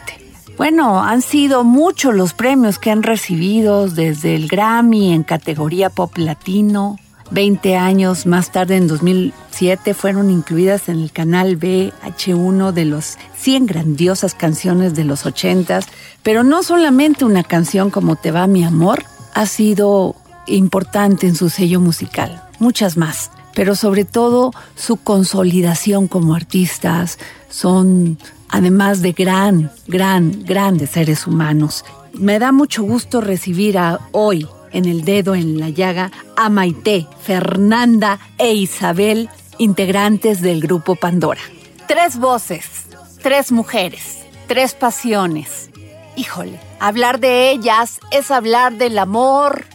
[0.57, 6.17] Bueno, han sido muchos los premios que han recibido desde el Grammy en categoría pop
[6.17, 6.97] latino,
[7.33, 13.65] 20 años más tarde, en 2007, fueron incluidas en el canal BH1 de los 100
[13.65, 15.79] grandiosas canciones de los 80,
[16.21, 20.15] pero no solamente una canción como Te va mi amor, ha sido
[20.45, 27.17] importante en su sello musical, muchas más, pero sobre todo su consolidación como artistas,
[27.49, 31.83] son además de gran, gran, grandes seres humanos.
[32.13, 37.07] Me da mucho gusto recibir a hoy en el dedo en la llaga a Maite,
[37.21, 41.41] Fernanda e Isabel, integrantes del grupo Pandora.
[41.87, 42.87] Tres voces,
[43.21, 45.69] tres mujeres, tres pasiones.
[46.15, 49.65] Híjole, hablar de ellas es hablar del amor,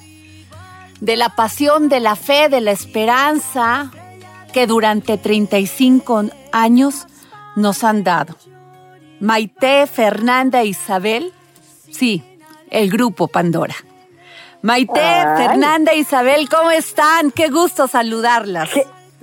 [1.01, 3.91] de la pasión, de la fe, de la esperanza
[4.53, 7.07] que durante 35 años
[7.57, 8.37] nos han dado.
[9.21, 11.33] Maite, Fernanda e Isabel,
[11.91, 12.23] sí,
[12.71, 13.75] el grupo Pandora.
[14.63, 15.01] Maite,
[15.37, 17.31] Fernanda, Isabel, ¿cómo están?
[17.31, 18.69] Qué gusto saludarlas.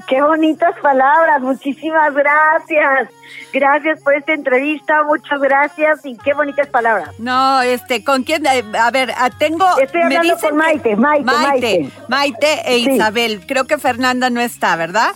[0.07, 3.09] Qué, bonitas palabras, muchísimas gracias.
[3.51, 7.09] Gracias por esta entrevista, muchas gracias y qué bonitas palabras.
[7.19, 8.45] No, este, ¿con quién?
[8.45, 9.65] Eh, a ver, ah, tengo...
[9.79, 11.89] Estoy hablando con Maite, Maite, Maite.
[12.07, 13.45] Maite, e Isabel.
[13.45, 15.11] Creo que Fernanda no está, ¿verdad?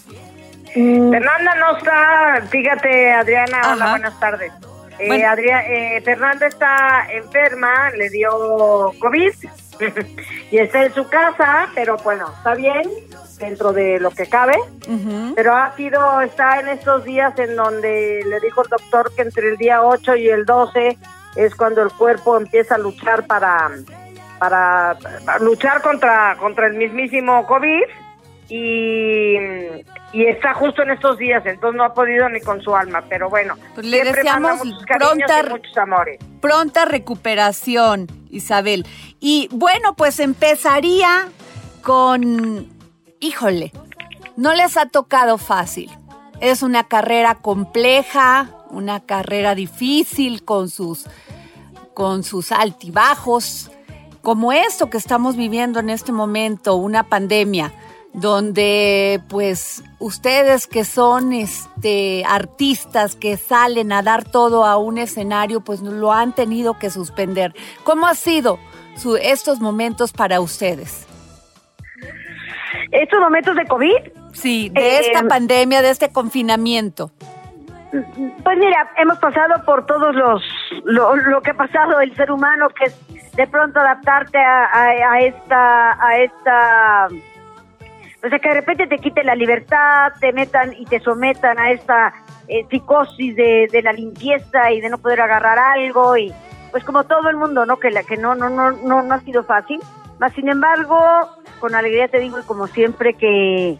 [0.75, 1.12] Mm.
[1.12, 4.51] Fernanda no está, fíjate Adriana, hola, buenas tardes.
[4.99, 9.34] Eh, eh, Fernanda está enferma, le dio COVID
[10.51, 12.83] y está en su casa, pero bueno, está bien
[13.39, 14.57] dentro de lo que cabe.
[15.35, 19.49] Pero ha sido, está en estos días en donde le dijo el doctor que entre
[19.49, 20.97] el día 8 y el 12
[21.35, 23.69] es cuando el cuerpo empieza a luchar para,
[24.39, 24.97] para,
[25.39, 27.83] luchar contra, contra el mismísimo COVID
[28.49, 29.35] y,
[30.13, 33.30] y, está justo en estos días, entonces no ha podido ni con su alma, pero
[33.30, 36.19] bueno, pues le deseamos pronta, muchos amores.
[36.41, 38.86] pronta recuperación, Isabel.
[39.19, 41.28] Y bueno, pues empezaría
[41.82, 42.67] con,
[43.19, 43.72] híjole,
[44.36, 45.89] no les ha tocado fácil.
[46.39, 51.06] Es una carrera compleja, una carrera difícil con sus,
[51.93, 53.72] con sus altibajos,
[54.22, 57.74] como esto que estamos viviendo en este momento, una pandemia
[58.13, 65.62] donde pues ustedes que son este artistas que salen a dar todo a un escenario
[65.62, 67.54] pues lo han tenido que suspender.
[67.84, 68.60] ¿Cómo ha sido
[69.22, 71.08] estos momentos para ustedes?
[72.91, 74.19] ¿Estos momentos de COVID?
[74.34, 77.12] Sí, de esta eh, pandemia, de este confinamiento.
[77.91, 80.43] Pues mira, hemos pasado por todos los
[80.86, 86.17] lo, que ha pasado el ser humano, que es de pronto adaptarte a, esta a
[86.17, 87.08] esta
[88.23, 91.71] o sea que de repente te quiten la libertad, te metan y te sometan a
[91.71, 92.13] esta
[92.47, 96.34] eh, psicosis de, de, la limpieza y de no poder agarrar algo y
[96.71, 97.79] pues como todo el mundo, ¿no?
[97.79, 99.79] Que la que no no no no no ha sido fácil.
[100.19, 100.97] Más sin embargo,
[101.60, 103.77] con alegría te digo y como siempre que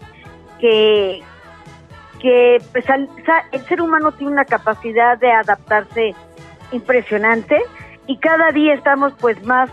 [0.60, 1.22] que
[2.20, 2.86] que pues,
[3.52, 6.14] el ser humano tiene una capacidad de adaptarse
[6.72, 7.62] impresionante
[8.08, 9.70] y cada día estamos pues más,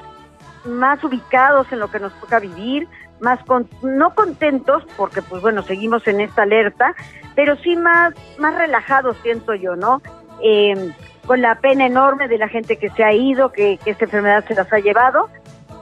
[0.64, 2.88] más ubicados en lo que nos toca vivir,
[3.20, 3.40] más
[3.82, 6.94] no contentos porque pues bueno seguimos en esta alerta,
[7.34, 10.02] pero sí más, más relajados siento yo, ¿no?
[10.42, 10.92] Em,
[11.26, 14.44] con la pena enorme de la gente que se ha ido, que, que esta enfermedad
[14.46, 15.28] se las ha llevado,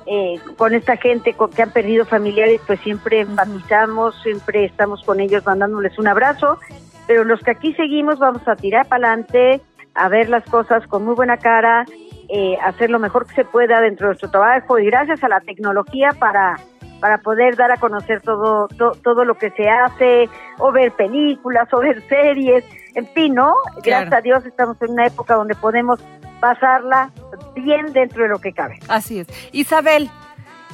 [0.06, 5.18] eh, con esta gente con, que han perdido familiares, pues siempre empatizamos, siempre estamos con
[5.18, 6.58] ellos mandándoles un abrazo,
[7.06, 9.62] pero los que aquí seguimos vamos a tirar para adelante,
[9.94, 11.86] a ver las cosas con muy buena cara,
[12.28, 15.40] eh, hacer lo mejor que se pueda dentro de nuestro trabajo y gracias a la
[15.40, 16.56] tecnología para
[17.04, 21.80] para poder dar a conocer todo, todo lo que se hace, o ver películas, o
[21.80, 22.64] ver series,
[22.94, 23.52] en fin, ¿no?
[23.82, 26.00] Gracias a Dios estamos en una época donde podemos
[26.40, 27.10] pasarla
[27.54, 28.78] bien dentro de lo que cabe.
[28.88, 29.26] Así es.
[29.52, 30.08] Isabel,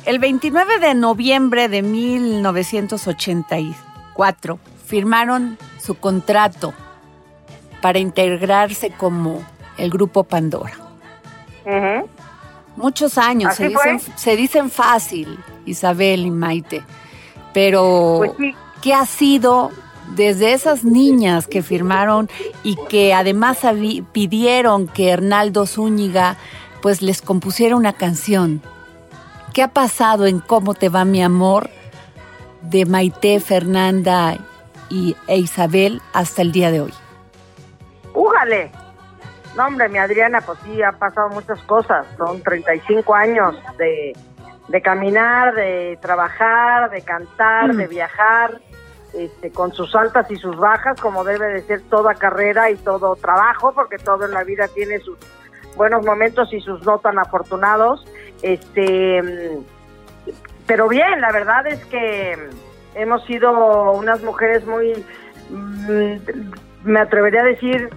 [0.07, 6.73] el 29 de noviembre de 1984 firmaron su contrato
[7.83, 9.43] para integrarse como
[9.79, 10.75] el grupo Pandora.
[12.81, 16.83] Muchos años, se dicen, se dicen, fácil, Isabel y Maite,
[17.53, 19.71] pero pues ¿qué ha sido
[20.15, 22.29] desde esas niñas que firmaron
[22.63, 23.59] y que además
[24.13, 26.37] pidieron que Hernaldo Zúñiga
[26.83, 28.63] pues les compusiera una canción.
[29.53, 31.71] ¿Qué ha pasado en Cómo te va mi amor
[32.63, 34.39] de Maite, Fernanda
[34.89, 36.95] y, e Isabel hasta el día de hoy?
[38.15, 38.71] ¡Újale!
[39.57, 42.07] No, hombre, mi Adriana, pues sí, ha pasado muchas cosas.
[42.17, 44.13] Son 35 años de,
[44.69, 47.91] de caminar, de trabajar, de cantar, de mm.
[47.91, 48.61] viajar,
[49.13, 53.17] este, con sus altas y sus bajas, como debe de ser toda carrera y todo
[53.17, 55.19] trabajo, porque todo en la vida tiene sus
[55.77, 58.07] buenos momentos y sus no tan afortunados.
[58.43, 59.59] Este,
[60.67, 62.39] pero bien, la verdad es que
[62.95, 65.05] hemos sido unas mujeres muy,
[65.51, 66.13] mm,
[66.85, 67.91] me atrevería a decir,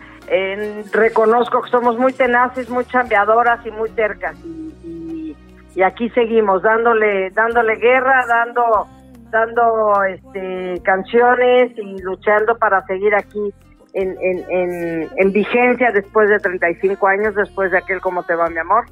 [0.91, 5.35] reconozco que somos muy tenaces, muy chambeadoras y muy cercas y,
[5.83, 8.87] aquí seguimos dándole, dándole guerra, dando
[9.31, 13.51] dando este, canciones y luchando para seguir aquí
[13.93, 18.59] en, en, en, vigencia después de 35 años, después de aquel Como te va mi
[18.59, 18.85] amor,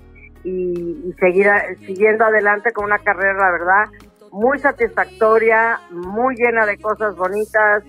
[0.43, 1.47] y, seguir
[1.85, 3.85] siguiendo adelante con una carrera, verdad,
[4.31, 7.83] muy satisfactoria, muy llena de cosas bonitas,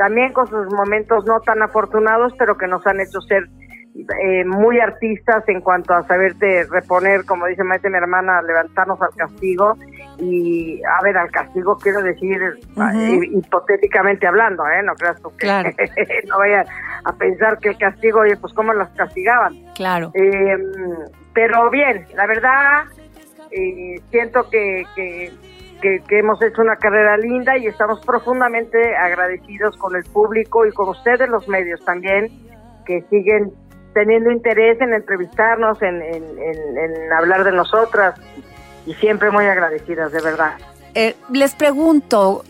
[0.00, 3.44] también con sus momentos no tan afortunados, pero que nos han hecho ser
[3.94, 9.14] eh, muy artistas en cuanto a saberte reponer, como dice Maite, mi hermana, levantarnos al
[9.14, 9.76] castigo.
[10.18, 14.82] Y, a ver, al castigo quiero decir, eh, hipotéticamente hablando, ¿eh?
[14.82, 15.46] No creas tú que
[16.28, 16.64] no vayan
[17.04, 19.54] a pensar que el castigo, oye, pues cómo las castigaban.
[19.74, 20.12] Claro.
[20.14, 20.62] Em,
[21.34, 22.84] pero bien, la verdad,
[23.50, 25.30] eh, siento que, que,
[25.80, 30.88] que hemos hecho una carrera linda y estamos profundamente agradecidos con el público y con
[30.88, 32.28] ustedes, los medios también,
[32.84, 33.52] que siguen
[33.94, 38.14] teniendo interés en entrevistarnos, en, en, hablar de nosotras
[38.86, 40.52] y siempre muy agradecidas, de verdad.
[40.94, 42.44] Eh, les pregunto,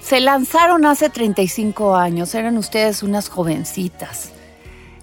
[0.00, 4.32] se lanzaron hace 35 años, eran ustedes unas jovencitas.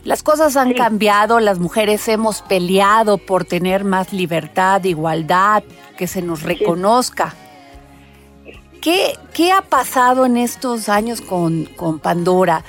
[0.04, 5.64] Las cosas han cambiado, las mujeres hemos peleado por tener más libertad, igualdad,
[5.98, 7.34] que se nos reconozca.
[8.84, 12.64] ¿Qué, ¿Qué, ha pasado en estos años con, con Pandora?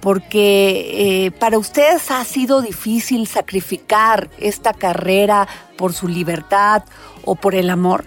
[0.00, 5.46] Porque eh, para ustedes ha sido difícil sacrificar esta carrera
[5.76, 6.82] por su libertad
[7.24, 8.04] o por el amor.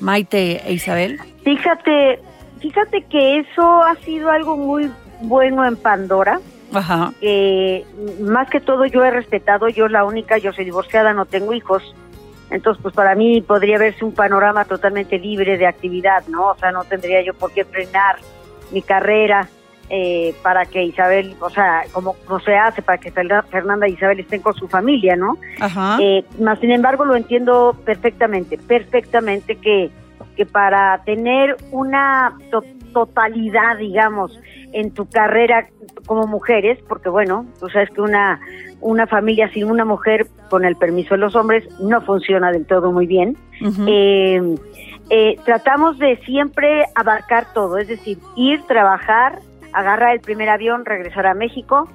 [0.00, 1.20] Maite e Isabel.
[1.44, 2.20] Fíjate,
[2.60, 6.40] fíjate que eso ha sido algo muy bueno en Pandora.
[6.72, 7.12] Ajá.
[7.20, 7.84] Que
[8.22, 11.82] más que todo yo he respetado, yo la única, yo soy divorciada, no tengo hijos.
[12.50, 16.50] Entonces, pues para mí podría verse un panorama totalmente libre de actividad, ¿no?
[16.50, 18.16] O sea, no tendría yo por qué frenar
[18.70, 19.48] mi carrera
[19.90, 24.20] eh, para que Isabel, o sea, como no se hace para que Fernanda y Isabel
[24.20, 25.38] estén con su familia, ¿no?
[25.60, 25.96] Ajá.
[26.00, 29.90] Eh, más sin embargo, lo entiendo perfectamente, perfectamente que,
[30.36, 32.36] que para tener una
[32.92, 34.38] totalidad, digamos,
[34.72, 35.66] en tu carrera
[36.06, 38.40] como mujeres, porque bueno, tú sabes que una,
[38.80, 42.92] una familia sin una mujer, con el permiso de los hombres, no funciona del todo
[42.92, 43.36] muy bien.
[43.86, 44.56] eh,
[45.10, 49.38] eh, tratamos de siempre abarcar todo, es decir, ir, trabajar,
[49.72, 51.88] agarrar el primer avión, regresar a México.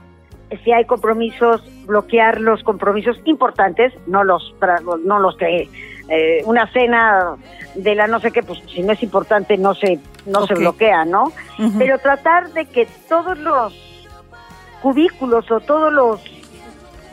[0.64, 4.56] Si hay compromisos, bloquear los compromisos importantes, no los,
[5.04, 5.68] no los que
[6.10, 7.36] eh, una cena
[7.76, 11.06] de la no sé qué, pues si no es importante no se no se bloquea,
[11.06, 11.32] ¿no?
[11.78, 13.74] Pero tratar de que todos los
[14.82, 16.22] cubículos o todos los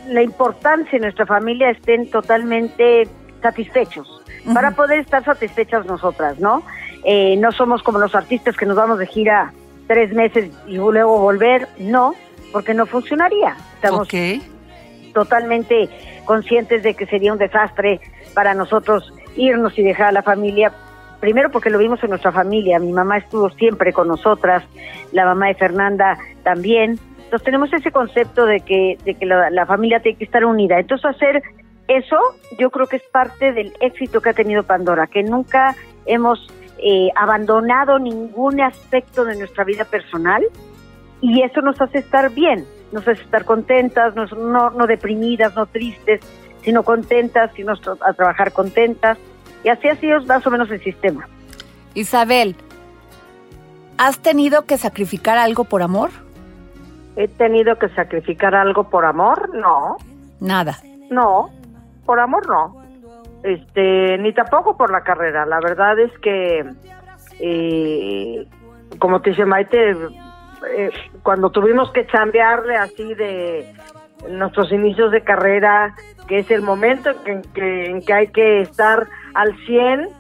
[0.09, 3.09] la importancia en nuestra familia estén totalmente
[3.43, 4.23] satisfechos
[4.55, 6.63] para poder estar satisfechas nosotras, ¿no?
[7.05, 9.53] Eh, no somos como los artistas que nos vamos de gira
[9.87, 12.15] tres meses y luego volver, no,
[12.53, 13.57] porque no funcionaría.
[13.75, 14.09] Estamos
[15.13, 15.89] totalmente
[16.25, 18.01] conscientes de que sería un desastre
[18.35, 20.73] para nosotros irnos y dejar a la familia.
[21.21, 24.65] Primero porque lo vimos en nuestra familia, mi mamá estuvo siempre con nosotras,
[25.13, 26.99] la mamá de Fernanda también.
[27.25, 30.81] Entonces tenemos ese concepto de que, de que la, familia tiene que estar unida.
[30.81, 31.43] Entonces hacer
[31.89, 32.17] eso
[32.59, 35.75] yo creo que es parte del éxito que ha tenido Pandora, que nunca
[36.07, 40.43] hemos eh, abandonado ningún aspecto de nuestra vida personal
[41.21, 45.67] y eso nos hace estar bien, nos hace estar contentas, nos- no, no deprimidas, no
[45.67, 46.21] tristes,
[46.63, 49.19] sino contentas, sino a trabajar contentas.
[49.65, 51.29] Y así ha sido más o menos el sistema.
[51.95, 52.57] Isabel,
[53.99, 56.11] ¿has tenido que sacrificar algo por amor?
[57.17, 59.55] ¿He tenido que sacrificar algo por amor?
[59.55, 59.97] No,
[60.41, 60.79] Nada.
[61.11, 61.51] no,
[62.07, 62.81] por amor no.
[63.43, 65.45] Este, ni tampoco por la carrera.
[65.47, 66.65] La verdad es que,
[67.41, 68.47] eh,
[68.99, 70.91] como te dice Maite, eh,
[71.23, 73.75] cuando tuvimos que chambearle así de
[74.29, 75.95] nuestros inicios de carrera,
[76.31, 80.11] que es el momento en que, en que hay que estar al 100,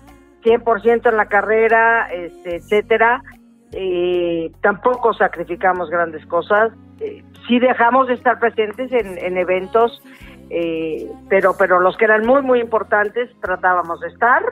[0.42, 3.22] 100% en la carrera, este, etcétera,
[3.70, 6.72] eh, tampoco sacrificamos grandes cosas.
[6.98, 10.02] Eh, sí dejamos de estar presentes en, en eventos,
[10.50, 14.42] eh, pero, pero los que eran muy, muy importantes tratábamos de estar.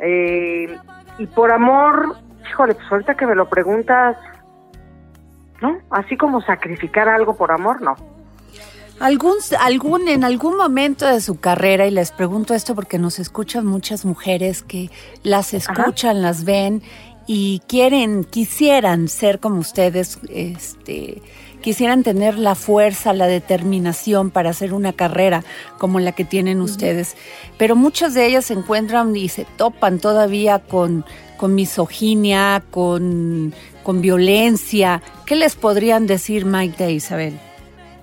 [0.00, 0.76] Eh,
[1.18, 2.16] y por amor,
[2.50, 4.16] híjole, pues ahorita que me lo preguntas,
[5.62, 5.78] ¿no?
[5.90, 7.94] Así como sacrificar algo por amor, no.
[9.00, 13.64] ¿Algún, algún, en algún momento de su carrera, y les pregunto esto porque nos escuchan
[13.64, 14.90] muchas mujeres que
[15.22, 16.82] las escuchan, las ven
[17.26, 21.22] y quieren, quisieran ser como ustedes, este,
[21.62, 25.44] quisieran tener la fuerza, la determinación para hacer una carrera
[25.78, 27.16] como la que tienen ustedes.
[27.56, 31.06] Pero muchas de ellas se encuentran y se topan todavía con,
[31.38, 35.00] con misoginia, con, con violencia.
[35.24, 37.40] ¿Qué les podrían decir Mike e Isabel?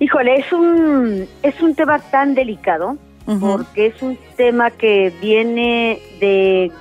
[0.00, 2.96] Híjole, es un, es un tema tan delicado
[3.40, 6.72] porque es un tema que viene de,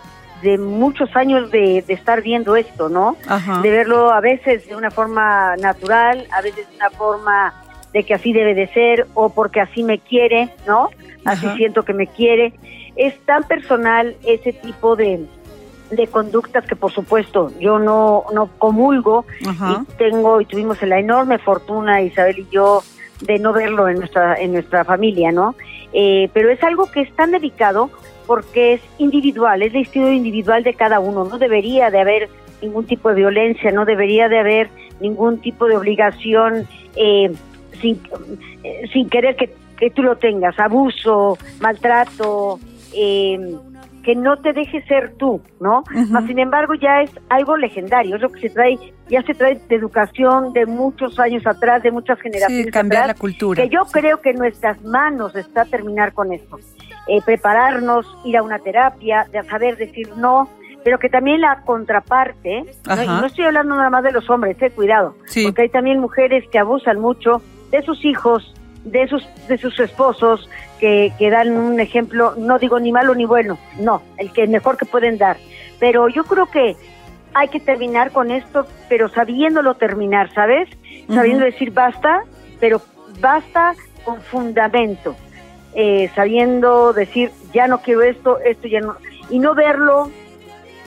[0.42, 3.18] de muchos años de, de estar viendo esto, ¿no?
[3.62, 7.54] De verlo a veces de una forma natural, a veces de una forma
[7.92, 10.90] de que así debe de ser o porque así me quiere, ¿no?
[11.26, 12.54] Así siento que me quiere.
[12.96, 15.26] Es tan personal ese tipo de,
[15.92, 19.82] de conductas que por supuesto yo no, no comulgo Ajá.
[19.84, 22.82] y tengo y tuvimos la enorme fortuna Isabel y yo
[23.22, 25.56] de no verlo en nuestra en nuestra familia no
[25.94, 27.90] Eh, pero es algo que es tan delicado
[28.26, 32.30] porque es individual es el estilo individual de cada uno no debería de haber
[32.62, 37.32] ningún tipo de violencia no debería de haber ningún tipo de obligación eh,
[37.80, 38.02] sin
[38.64, 39.48] eh, sin querer que,
[39.80, 42.60] que tú lo tengas abuso maltrato
[42.94, 43.40] eh,
[44.08, 45.84] que no te deje ser tú, ¿no?
[46.12, 48.80] Mas, sin embargo, ya es algo legendario, es lo que se trae,
[49.10, 53.20] ya se trae de educación de muchos años atrás, de muchas generaciones cambiar atrás, la
[53.20, 53.62] cultura.
[53.62, 56.58] Que yo creo que en nuestras manos está terminar con esto.
[57.10, 60.48] Eh, prepararnos, ir a una terapia, de saber decir no,
[60.86, 63.04] pero que también la contraparte, ¿no?
[63.04, 65.44] Y no estoy hablando nada más de los hombres, eh, cuidado, Sí.
[65.44, 67.42] porque hay también mujeres que abusan mucho
[67.72, 68.54] de sus hijos,
[68.92, 73.26] de sus, de sus esposos que, que dan un ejemplo, no digo ni malo ni
[73.26, 75.38] bueno, no, el que mejor que pueden dar.
[75.80, 76.76] Pero yo creo que
[77.34, 80.70] hay que terminar con esto, pero sabiéndolo terminar, ¿sabes?
[81.08, 82.24] Sabiendo decir basta,
[82.60, 82.82] pero
[83.20, 83.74] basta
[84.04, 85.16] con fundamento.
[85.74, 88.96] Eh, sabiendo decir ya no quiero esto, esto ya no.
[89.30, 90.10] Y no verlo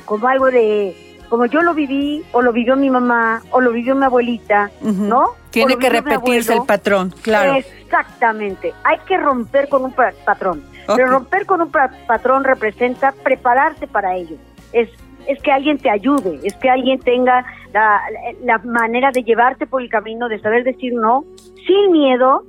[0.04, 0.96] como algo de,
[1.30, 5.30] como yo lo viví, o lo vivió mi mamá, o lo vivió mi abuelita, ¿no?
[5.50, 7.54] Tiene que repetirse el patrón, claro.
[7.54, 8.74] Exactamente.
[8.82, 10.64] Hay que romper con un patrón.
[10.94, 14.36] Pero romper con un patrón representa prepararse para ello.
[14.72, 14.90] Es
[15.26, 18.00] es que alguien te ayude, es que alguien tenga la,
[18.42, 21.24] la, manera de llevarte por el camino, de saber decir no,
[21.66, 22.42] sin miedo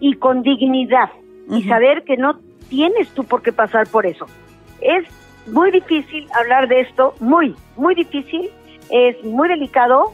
[0.00, 1.10] y con dignidad,
[1.50, 4.26] y saber que no tienes tú por qué pasar por eso.
[4.80, 5.06] Es
[5.46, 8.50] muy difícil hablar de esto, muy, muy difícil,
[8.90, 10.12] es muy delicado,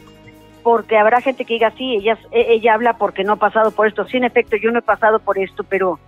[0.62, 3.86] porque habrá gente que diga, sí, ella, e, ella habla porque no ha pasado por
[3.86, 4.06] esto.
[4.06, 5.98] Sí, en efecto, yo no he pasado por esto, pero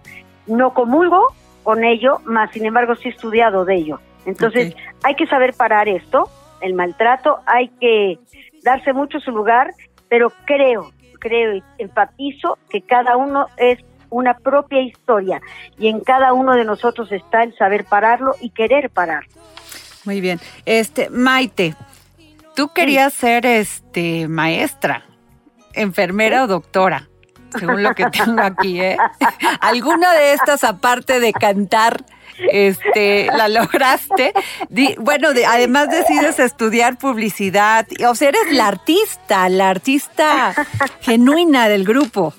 [0.47, 1.29] no comulgo
[1.63, 4.01] con ello, más sin embargo sí he estudiado de ello.
[4.27, 6.29] Entonces, hay que saber parar esto,
[6.61, 8.19] el maltrato, hay que
[8.63, 9.73] darse mucho su lugar,
[10.09, 13.79] pero creo, creo y empatizo que cada uno es
[14.13, 15.41] una propia historia
[15.79, 19.25] y en cada uno de nosotros está el saber pararlo y querer parar.
[20.05, 20.41] Muy bien.
[20.67, 21.75] Este, Maite,
[22.55, 25.05] tú querías ser este maestra,
[25.73, 27.09] enfermera o doctora,
[27.59, 28.97] según lo que tengo aquí, ¿eh?
[29.61, 32.05] ¿Alguna de estas aparte de cantar
[32.51, 34.33] este, la lograste.
[34.99, 40.55] bueno, además decides estudiar publicidad, o sea, eres la artista, la artista
[41.01, 42.35] genuina del grupo.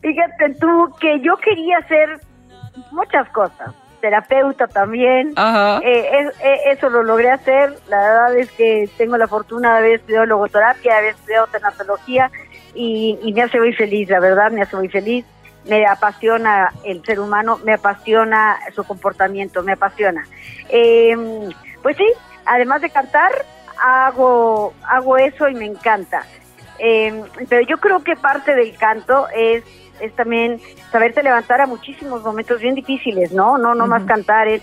[0.00, 2.20] Fíjate tú que yo quería hacer
[2.90, 5.32] muchas cosas, terapeuta también,
[5.82, 9.92] eh, eh, eso lo logré hacer, la verdad es que tengo la fortuna de haber
[9.92, 12.30] estudiado logoterapia, de haber estudiado tanatología
[12.74, 15.24] y, y me hace muy feliz, la verdad, me hace muy feliz
[15.66, 20.24] me apasiona el ser humano, me apasiona su comportamiento, me apasiona.
[20.68, 21.50] Em,
[21.82, 22.06] pues sí,
[22.44, 23.32] además de cantar,
[23.82, 26.24] hago, hago eso y me encanta.
[26.78, 29.64] Em, pero yo creo que parte del canto es,
[30.00, 30.60] es también
[30.90, 33.58] saberte levantar a muchísimos momentos bien difíciles, ¿no?
[33.58, 34.62] No, no más cantar, es,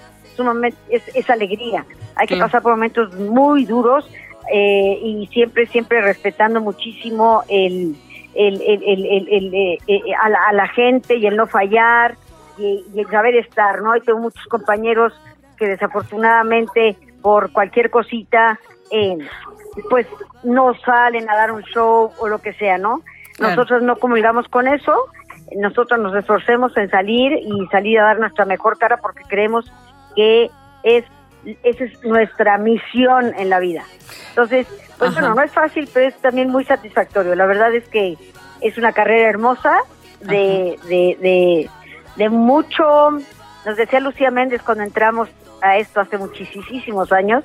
[0.90, 1.86] es, es alegría.
[2.16, 4.10] Hay que pasar por momentos muy duros
[4.52, 7.96] eh, y siempre, siempre respetando muchísimo el
[8.36, 12.16] el, el, el, eh, eh, a, la, gente y el no fallar
[12.58, 13.96] y, el saber estar, ¿no?
[13.96, 15.14] Y tengo muchos compañeros
[15.58, 18.60] que desafortunadamente por cualquier cosita,
[18.94, 19.18] eh,
[19.90, 20.08] pues
[20.44, 23.02] no salen a dar un show o lo que sea, ¿no?
[23.40, 24.94] Nosotros no comulgamos con eso,
[25.56, 29.72] nosotros nos esforcemos en salir y salir a dar nuestra mejor cara porque creemos
[30.16, 30.50] que
[30.84, 31.06] es
[31.64, 33.84] esa es nuestra misión en la vida.
[34.30, 34.68] Entonces,
[34.98, 37.36] pues bueno, no es fácil, pero es también muy satisfactorio.
[37.36, 38.18] La verdad es que
[38.62, 39.80] es una carrera hermosa
[40.22, 41.70] de, de,
[42.16, 43.10] de, mucho,
[43.66, 45.30] nos decía Lucía Méndez cuando entramos
[45.64, 47.44] a esto hace muchísimos años,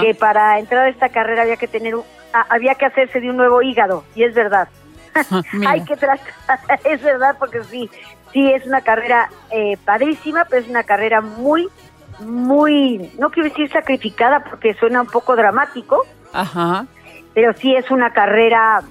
[0.00, 1.94] que para entrar a esta carrera había que tener,
[2.32, 4.68] había que hacerse de un nuevo hígado, y es verdad.
[5.66, 6.18] Hay que tratar,
[6.84, 7.88] es verdad, porque sí,
[8.32, 11.68] sí es una carrera eh, padrísima, pero es una carrera muy,
[12.18, 16.86] muy, no quiero decir sacrificada porque suena un poco dramático, Ajá.
[17.34, 18.82] pero sí es una carrera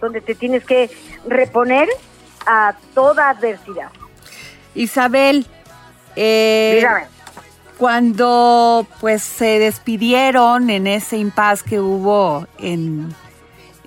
[0.00, 0.90] donde te tienes que
[1.28, 1.88] reponer
[2.46, 3.90] a toda adversidad.
[4.74, 5.46] Isabel,
[6.16, 6.84] eh,
[7.78, 13.14] cuando pues se despidieron en ese impas que hubo en,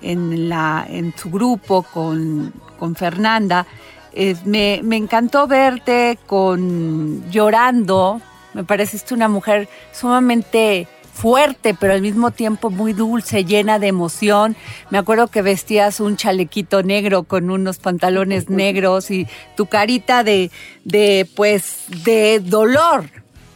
[0.00, 3.66] en, la, en su grupo con, con Fernanda,
[4.14, 8.20] eh, me, me, encantó verte con llorando.
[8.54, 14.56] Me pareciste una mujer sumamente fuerte, pero al mismo tiempo muy dulce, llena de emoción.
[14.90, 19.26] Me acuerdo que vestías un chalequito negro con unos pantalones negros y
[19.56, 20.50] tu carita de,
[20.84, 23.10] de pues, de dolor,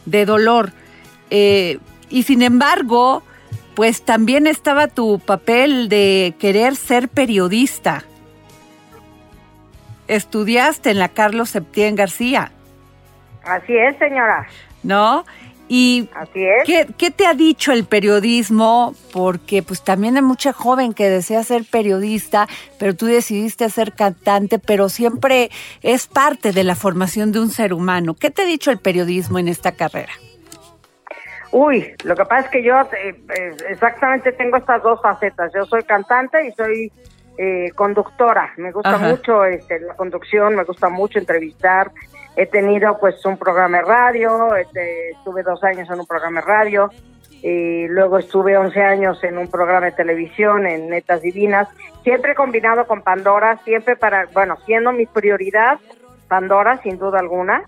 [0.07, 0.71] de dolor.
[1.29, 1.77] Eh,
[2.09, 3.21] y sin embargo,
[3.75, 8.03] pues también estaba tu papel de querer ser periodista.
[10.07, 12.51] Estudiaste en la Carlos Septién García.
[13.43, 14.47] Así es, señora.
[14.83, 15.25] ¿No?
[15.69, 16.09] Y
[16.65, 18.95] ¿qué, te ha dicho el periodismo?
[19.11, 22.47] Porque pues también hay mucha joven que desea ser periodista,
[22.79, 25.49] pero tú decidiste ser cantante, pero siempre
[25.81, 28.13] es parte de la formación de un ser humano.
[28.13, 30.13] ¿Qué te ha dicho el periodismo en esta carrera?
[31.51, 35.51] Uy, lo que pasa es que yo eh, eh, exactamente tengo estas dos facetas.
[35.53, 36.91] Yo soy cantante y soy
[37.37, 38.53] eh, conductora.
[38.57, 41.91] Me gusta mucho este, la conducción, me gusta mucho entrevistar
[42.37, 46.47] he tenido pues un programa de radio, este, estuve dos años en un programa de
[46.47, 46.89] radio
[47.43, 51.67] eh, luego estuve 11 años en un programa de televisión, en Netas Divinas,
[52.03, 55.79] siempre combinado con Pandora, siempre para, bueno, siendo mi prioridad
[56.27, 57.63] Pandora, sin duda alguna,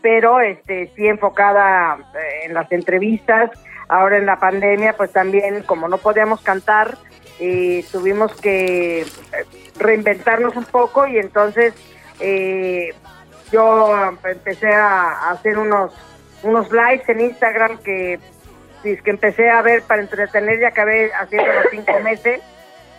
[0.00, 3.50] pero este sí enfocada eh, en las entrevistas,
[3.88, 6.96] ahora en la pandemia, pues también como no podíamos cantar,
[7.40, 9.06] eh, tuvimos que eh,
[9.78, 11.74] reinventarnos un poco y entonces
[13.54, 15.92] yo empecé a, hacer unos
[16.42, 18.18] unos lives en Instagram que
[18.82, 22.42] que empecé a ver para entretener y acabé haciendo los cinco meses,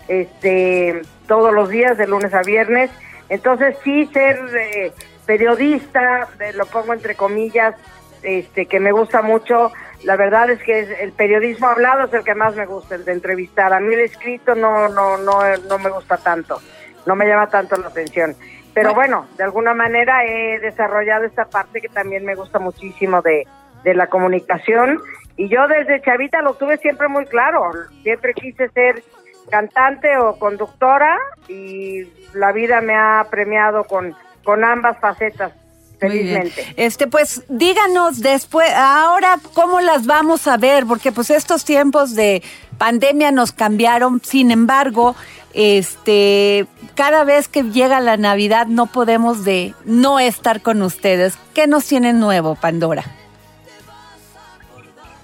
[0.08, 2.90] este, todos los días, de lunes a viernes.
[3.30, 4.92] Entonces sí, ser eh,
[5.28, 7.76] periodista, lo pongo entre comillas,
[8.24, 9.72] este, que me gusta mucho.
[10.04, 13.12] La verdad es que el periodismo hablado es el que más me gusta, el de
[13.12, 13.72] entrevistar.
[13.72, 15.40] A mí el escrito no, no, no,
[15.70, 16.60] no me gusta tanto,
[17.06, 18.36] no me llama tanto la atención.
[18.76, 23.48] Pero bueno, de alguna manera he desarrollado esta parte que también me gusta muchísimo de,
[23.86, 25.02] de la comunicación.
[25.38, 27.72] Y yo desde chavita lo tuve siempre muy claro,
[28.04, 29.02] siempre quise ser
[29.50, 31.18] cantante o conductora
[31.48, 32.04] y
[32.34, 34.14] la vida me ha premiado con,
[34.44, 35.54] con ambas facetas.
[35.98, 36.74] Felizmente.
[36.76, 42.44] Este, pues díganos después, ahora cómo las vamos a ver, porque pues estos tiempos de
[42.78, 45.16] pandemia nos cambiaron, sin embargo,
[45.56, 51.38] este, cada vez que llega la Navidad no podemos de no estar con ustedes.
[51.54, 53.04] ¿Qué nos tiene nuevo, Pandora?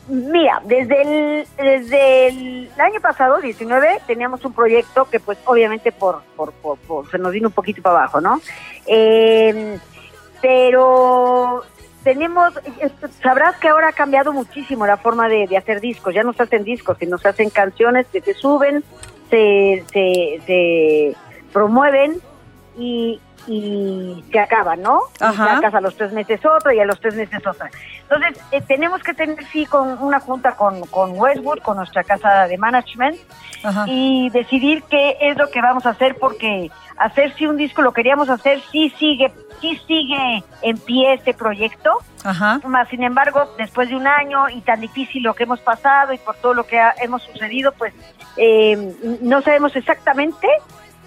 [0.08, 6.22] Mira, desde el, desde el año pasado, 19, teníamos un proyecto que pues obviamente por,
[6.36, 8.42] por, por, se nos vino un poquito para abajo, ¿no?
[8.86, 9.80] Em,
[10.42, 11.64] pero
[12.04, 12.54] tenemos,
[13.22, 16.44] sabrás que ahora ha cambiado muchísimo la forma de, de, hacer discos, ya no se
[16.44, 18.84] hacen discos, sino se hacen canciones que se suben,
[19.32, 21.16] se, se, se
[21.52, 22.22] promueven
[22.78, 25.02] y, y se acaba, ¿no?
[25.20, 25.56] Ajá.
[25.56, 27.70] sacas a los tres meses otro y a los tres meses otra.
[28.04, 32.48] Entonces, eh, tenemos que tener, sí, con una junta con, con Westwood, con nuestra casa
[32.48, 33.18] de management,
[33.86, 37.94] y decidir qué es lo que vamos a hacer, porque hacer si un disco lo
[37.94, 41.98] queríamos hacer, sí sigue, sí sigue en pie este proyecto.
[42.24, 42.60] Ajá.
[42.66, 46.18] Más, sin embargo, después de un año y tan difícil lo que hemos pasado y
[46.18, 47.94] por todo lo que hemos sucedido, pues
[48.38, 50.48] eh, no sabemos exactamente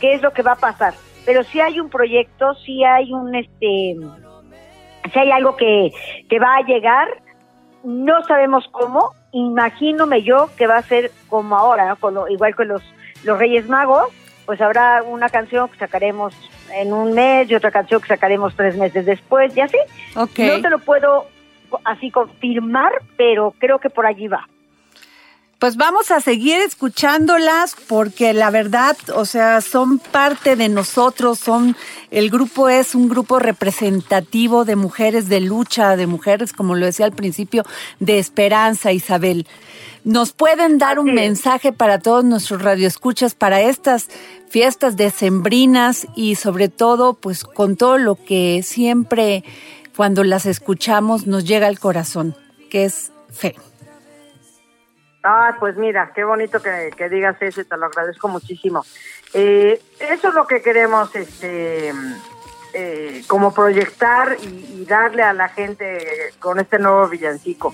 [0.00, 0.94] qué es lo que va a pasar
[1.24, 3.96] pero si hay un proyecto, si hay un, este,
[5.12, 5.92] si hay algo que,
[6.28, 7.08] que va a llegar,
[7.82, 12.28] no sabemos cómo, imagínome yo que va a ser como ahora, ¿no?
[12.28, 12.82] igual con los,
[13.24, 14.08] los Reyes Magos,
[14.46, 16.34] pues habrá una canción que sacaremos
[16.74, 19.78] en un mes y otra canción que sacaremos tres meses después, y así.
[20.14, 20.48] Okay.
[20.48, 21.26] No te lo puedo
[21.84, 24.48] así confirmar, pero creo que por allí va.
[25.64, 31.74] Pues vamos a seguir escuchándolas porque la verdad, o sea, son parte de nosotros, son
[32.10, 37.06] el grupo es un grupo representativo de mujeres de lucha, de mujeres, como lo decía
[37.06, 37.64] al principio,
[37.98, 39.46] de esperanza, Isabel.
[40.04, 44.08] ¿Nos pueden dar un mensaje para todos nuestros radioescuchas para estas
[44.50, 49.44] fiestas decembrinas y sobre todo, pues con todo lo que siempre
[49.96, 52.36] cuando las escuchamos nos llega al corazón,
[52.68, 53.56] que es fe?
[55.26, 58.84] Ah, pues mira, qué bonito que, digas eso te lo agradezco muchísimo.
[59.32, 61.94] Eh, eso es lo que queremos, este,
[62.74, 67.72] eh, como proyectar y, darle a la gente con este nuevo villancico.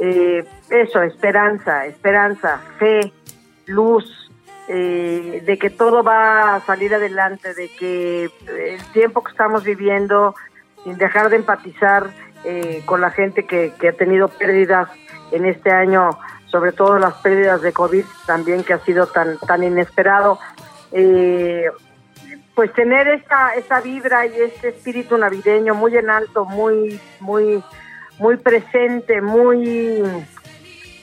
[0.00, 3.12] Eh, eso, esperanza, esperanza, fe,
[3.66, 4.28] luz,
[4.66, 10.34] de que todo va a salir adelante, de que el tiempo que estamos viviendo,
[10.84, 12.10] sin dejar de empatizar
[12.84, 14.90] con la gente que, que ha tenido pérdidas
[15.32, 16.10] en este año
[16.50, 20.38] sobre todo las pérdidas de COVID también que ha sido tan, tan inesperado.
[20.92, 21.66] Eh,
[22.54, 27.62] pues tener esa, esa vibra y este espíritu navideño muy en alto, muy, muy,
[28.18, 30.02] muy presente, muy,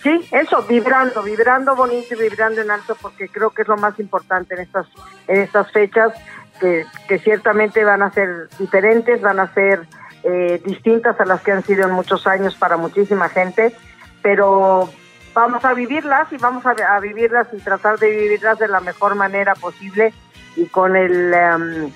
[0.03, 3.97] sí, eso, vibrando, vibrando bonito y vibrando en alto, porque creo que es lo más
[4.01, 4.85] importante en estas,
[5.29, 6.11] en estas fechas,
[6.59, 9.87] que, que ciertamente van a ser diferentes, van a ser
[10.23, 13.73] eh, distintas a las que han sido en muchos años para muchísima gente,
[14.21, 14.89] pero
[15.35, 19.53] vamos a vivirlas y vamos a, vivirlas y tratar de vivirlas de la mejor manera
[19.53, 20.13] posible
[20.55, 21.91] y con el em,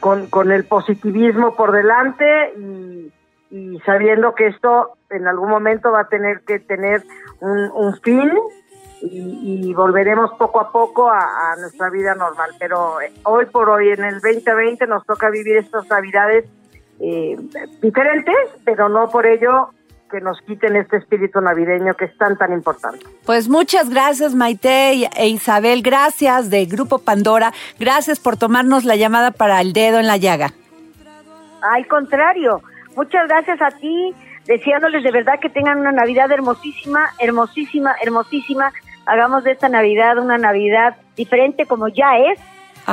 [0.00, 6.40] con, el positivismo por delante y, sabiendo que esto en algún momento va a tener
[6.40, 7.02] que tener
[7.40, 8.32] un, fin
[9.02, 12.50] y, volveremos poco a poco a, nuestra vida normal.
[12.58, 16.46] Pero eh, hoy por hoy, en el 2020, nos toca vivir estas navidades
[16.98, 17.36] eh,
[17.82, 19.70] diferentes, pero no por ello
[20.12, 23.04] que nos quiten este espíritu navideño que es tan, tan importante.
[23.24, 29.30] Pues muchas gracias Maite e Isabel, gracias de Grupo Pandora, gracias por tomarnos la llamada
[29.30, 30.50] para el dedo en la llaga.
[31.62, 32.60] Al contrario,
[32.94, 38.70] muchas gracias a ti, deseándoles de verdad que tengan una Navidad hermosísima, hermosísima, hermosísima.
[39.06, 42.38] Hagamos de esta Navidad una Navidad diferente como ya es,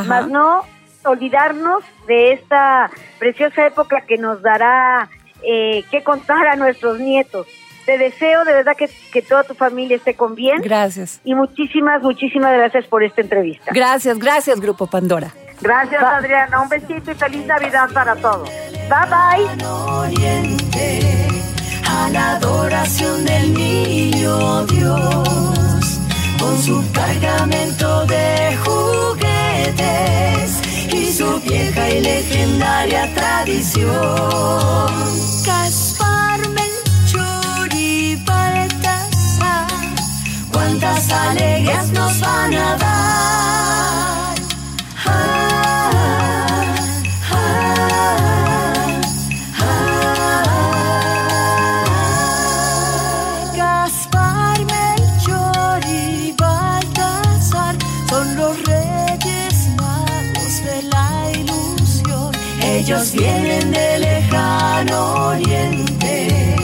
[0.07, 0.61] más no
[1.03, 5.09] olvidarnos de esta preciosa época que nos dará
[5.43, 7.47] eh, que contar a nuestros nietos.
[7.85, 10.61] Te deseo de verdad que, que toda tu familia esté con bien.
[10.61, 11.21] Gracias.
[11.23, 13.71] Y muchísimas, muchísimas gracias por esta entrevista.
[13.73, 15.33] Gracias, gracias, Grupo Pandora.
[15.61, 16.61] Gracias, Adriana.
[16.61, 18.49] Un besito y feliz Navidad para todos.
[18.89, 19.69] Bye, bye.
[21.85, 25.99] a la adoración del niño Dios,
[26.39, 29.38] con su cargamento de juguetes
[30.91, 33.89] y su vieja y legendaria tradición.
[35.45, 39.67] Caspar, Melchor y Baltasar,
[40.51, 43.58] cuántas alegrías nos van a dar.
[62.89, 66.55] Ellos vienen del lejano oriente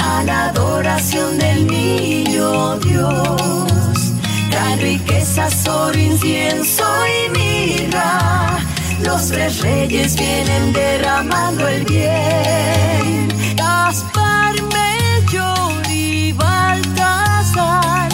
[0.00, 4.12] a la adoración del niño Dios.
[4.52, 8.60] Traen riquezas, oro, incienso y mirra.
[9.00, 13.28] Los tres reyes vienen derramando el bien.
[13.56, 18.12] Gaspar, Melchor y Baltasar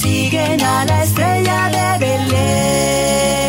[0.00, 3.39] siguen a la estrella de Belén.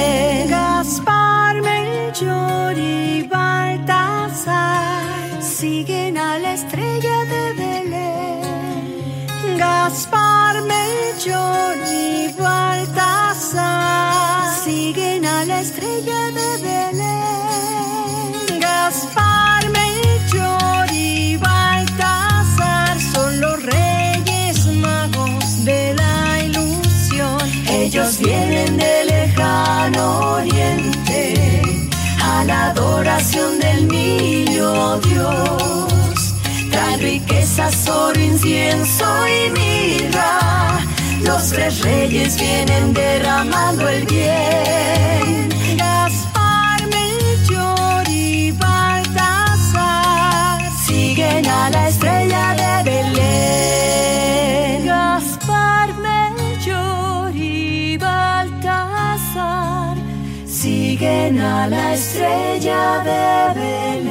[9.92, 13.66] Gaspar, Melchor y Baltasar
[14.64, 18.32] siguen a la estrella de Belén.
[18.62, 27.42] Gaspar, Melchor y Baltasar son los reyes magos de la ilusión.
[27.68, 31.62] Ellos vienen del lejano oriente
[32.24, 35.51] a la adoración del niño Dios.
[37.02, 40.80] Riquezas, oro, incienso y mirra.
[41.24, 45.50] Los tres reyes vienen derramando el bien.
[45.78, 49.82] Gaspar, Melchor y Baltasar
[50.86, 54.86] siguen a la estrella de Belén.
[54.86, 59.98] Gaspar, Melchor y Baltasar
[60.46, 64.11] siguen a la estrella de Belén.